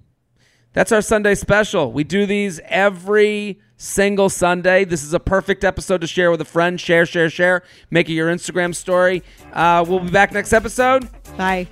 That's 0.73 0.91
our 0.91 1.01
Sunday 1.01 1.36
special. 1.36 1.91
We 1.91 2.04
do 2.04 2.25
these 2.25 2.60
every 2.65 3.62
single 3.77 4.29
Sunday. 4.29 4.85
This 4.85 5.03
is 5.03 5.13
a 5.13 5.19
perfect 5.19 5.63
episode 5.63 6.01
to 6.01 6.07
share 6.07 6.31
with 6.31 6.41
a 6.41 6.45
friend. 6.45 6.79
Share, 6.79 7.05
share, 7.05 7.29
share. 7.29 7.63
Make 7.89 8.09
it 8.09 8.13
your 8.13 8.33
Instagram 8.33 8.73
story. 8.75 9.23
Uh, 9.53 9.85
we'll 9.88 9.99
be 9.99 10.09
back 10.09 10.31
next 10.31 10.53
episode. 10.53 11.07
Bye. 11.38 11.67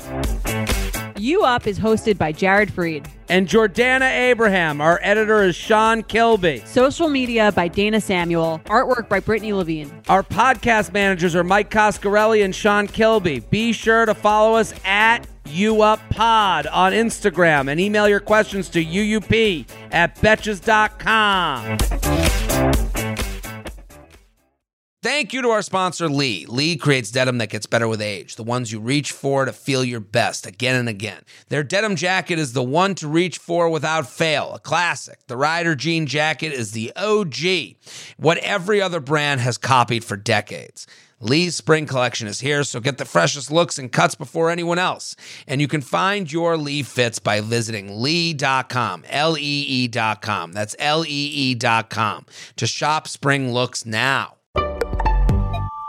You 1.15 1.43
Up 1.43 1.67
is 1.67 1.79
hosted 1.79 2.17
by 2.17 2.31
Jared 2.33 2.69
Freid. 2.69 3.07
And 3.29 3.47
Jordana 3.47 4.11
Abraham. 4.29 4.81
Our 4.81 4.99
editor 5.01 5.43
is 5.43 5.55
Sean 5.55 6.03
Kilby. 6.03 6.63
Social 6.65 7.07
media 7.07 7.51
by 7.51 7.67
Dana 7.69 8.01
Samuel. 8.01 8.59
Artwork 8.65 9.07
by 9.07 9.19
Brittany 9.21 9.53
Levine. 9.53 9.91
Our 10.09 10.23
podcast 10.23 10.91
managers 10.91 11.33
are 11.35 11.43
Mike 11.43 11.69
Coscarelli 11.69 12.43
and 12.43 12.53
Sean 12.53 12.87
Kilby. 12.87 13.39
Be 13.39 13.71
sure 13.71 14.05
to 14.05 14.13
follow 14.13 14.57
us 14.57 14.73
at 14.83 15.25
UUpPod 15.45 16.67
on 16.71 16.93
Instagram 16.93 17.69
and 17.69 17.79
email 17.79 18.07
your 18.07 18.19
questions 18.19 18.69
to 18.69 18.83
UUP 18.83 19.67
at 19.91 20.15
Betches.com. 20.17 21.77
Thank 25.03 25.33
you 25.33 25.41
to 25.41 25.49
our 25.49 25.61
sponsor, 25.61 26.07
Lee. 26.07 26.45
Lee 26.47 26.77
creates 26.77 27.11
denim 27.11 27.37
that 27.39 27.49
gets 27.49 27.65
better 27.65 27.89
with 27.89 28.01
age, 28.01 28.37
the 28.37 28.43
ones 28.43 28.71
you 28.71 28.79
reach 28.79 29.11
for 29.11 29.43
to 29.43 29.51
feel 29.51 29.83
your 29.83 29.99
best 29.99 30.47
again 30.47 30.77
and 30.77 30.87
again. 30.87 31.23
Their 31.49 31.61
denim 31.61 31.97
jacket 31.97 32.39
is 32.39 32.53
the 32.53 32.63
one 32.63 32.95
to 32.95 33.09
reach 33.09 33.37
for 33.37 33.67
without 33.67 34.07
fail, 34.07 34.53
a 34.53 34.59
classic. 34.59 35.19
The 35.27 35.35
Rider 35.35 35.75
jean 35.75 36.05
jacket 36.05 36.53
is 36.53 36.71
the 36.71 36.93
OG, 36.95 37.75
what 38.15 38.37
every 38.37 38.81
other 38.81 39.01
brand 39.01 39.41
has 39.41 39.57
copied 39.57 40.05
for 40.05 40.15
decades. 40.15 40.87
Lee's 41.23 41.55
spring 41.55 41.85
collection 41.85 42.27
is 42.27 42.41
here, 42.41 42.65
so 42.65 42.81
get 42.81 42.97
the 42.97 43.05
freshest 43.05 43.49
looks 43.49 43.79
and 43.79 43.89
cuts 43.89 44.13
before 44.13 44.49
anyone 44.49 44.77
else. 44.77 45.15
And 45.47 45.61
you 45.61 45.69
can 45.69 45.79
find 45.79 46.29
your 46.29 46.57
Lee 46.57 46.83
fits 46.83 47.17
by 47.17 47.39
visiting 47.39 48.01
lee.com, 48.01 49.05
L 49.07 49.37
E 49.37 49.87
E.com. 49.87 50.51
That's 50.51 50.75
L 50.77 51.05
E 51.05 51.07
E.com 51.07 52.25
to 52.57 52.67
shop 52.67 53.07
spring 53.07 53.53
looks 53.53 53.85
now. 53.85 54.35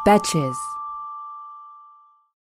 Betches. 0.06 0.73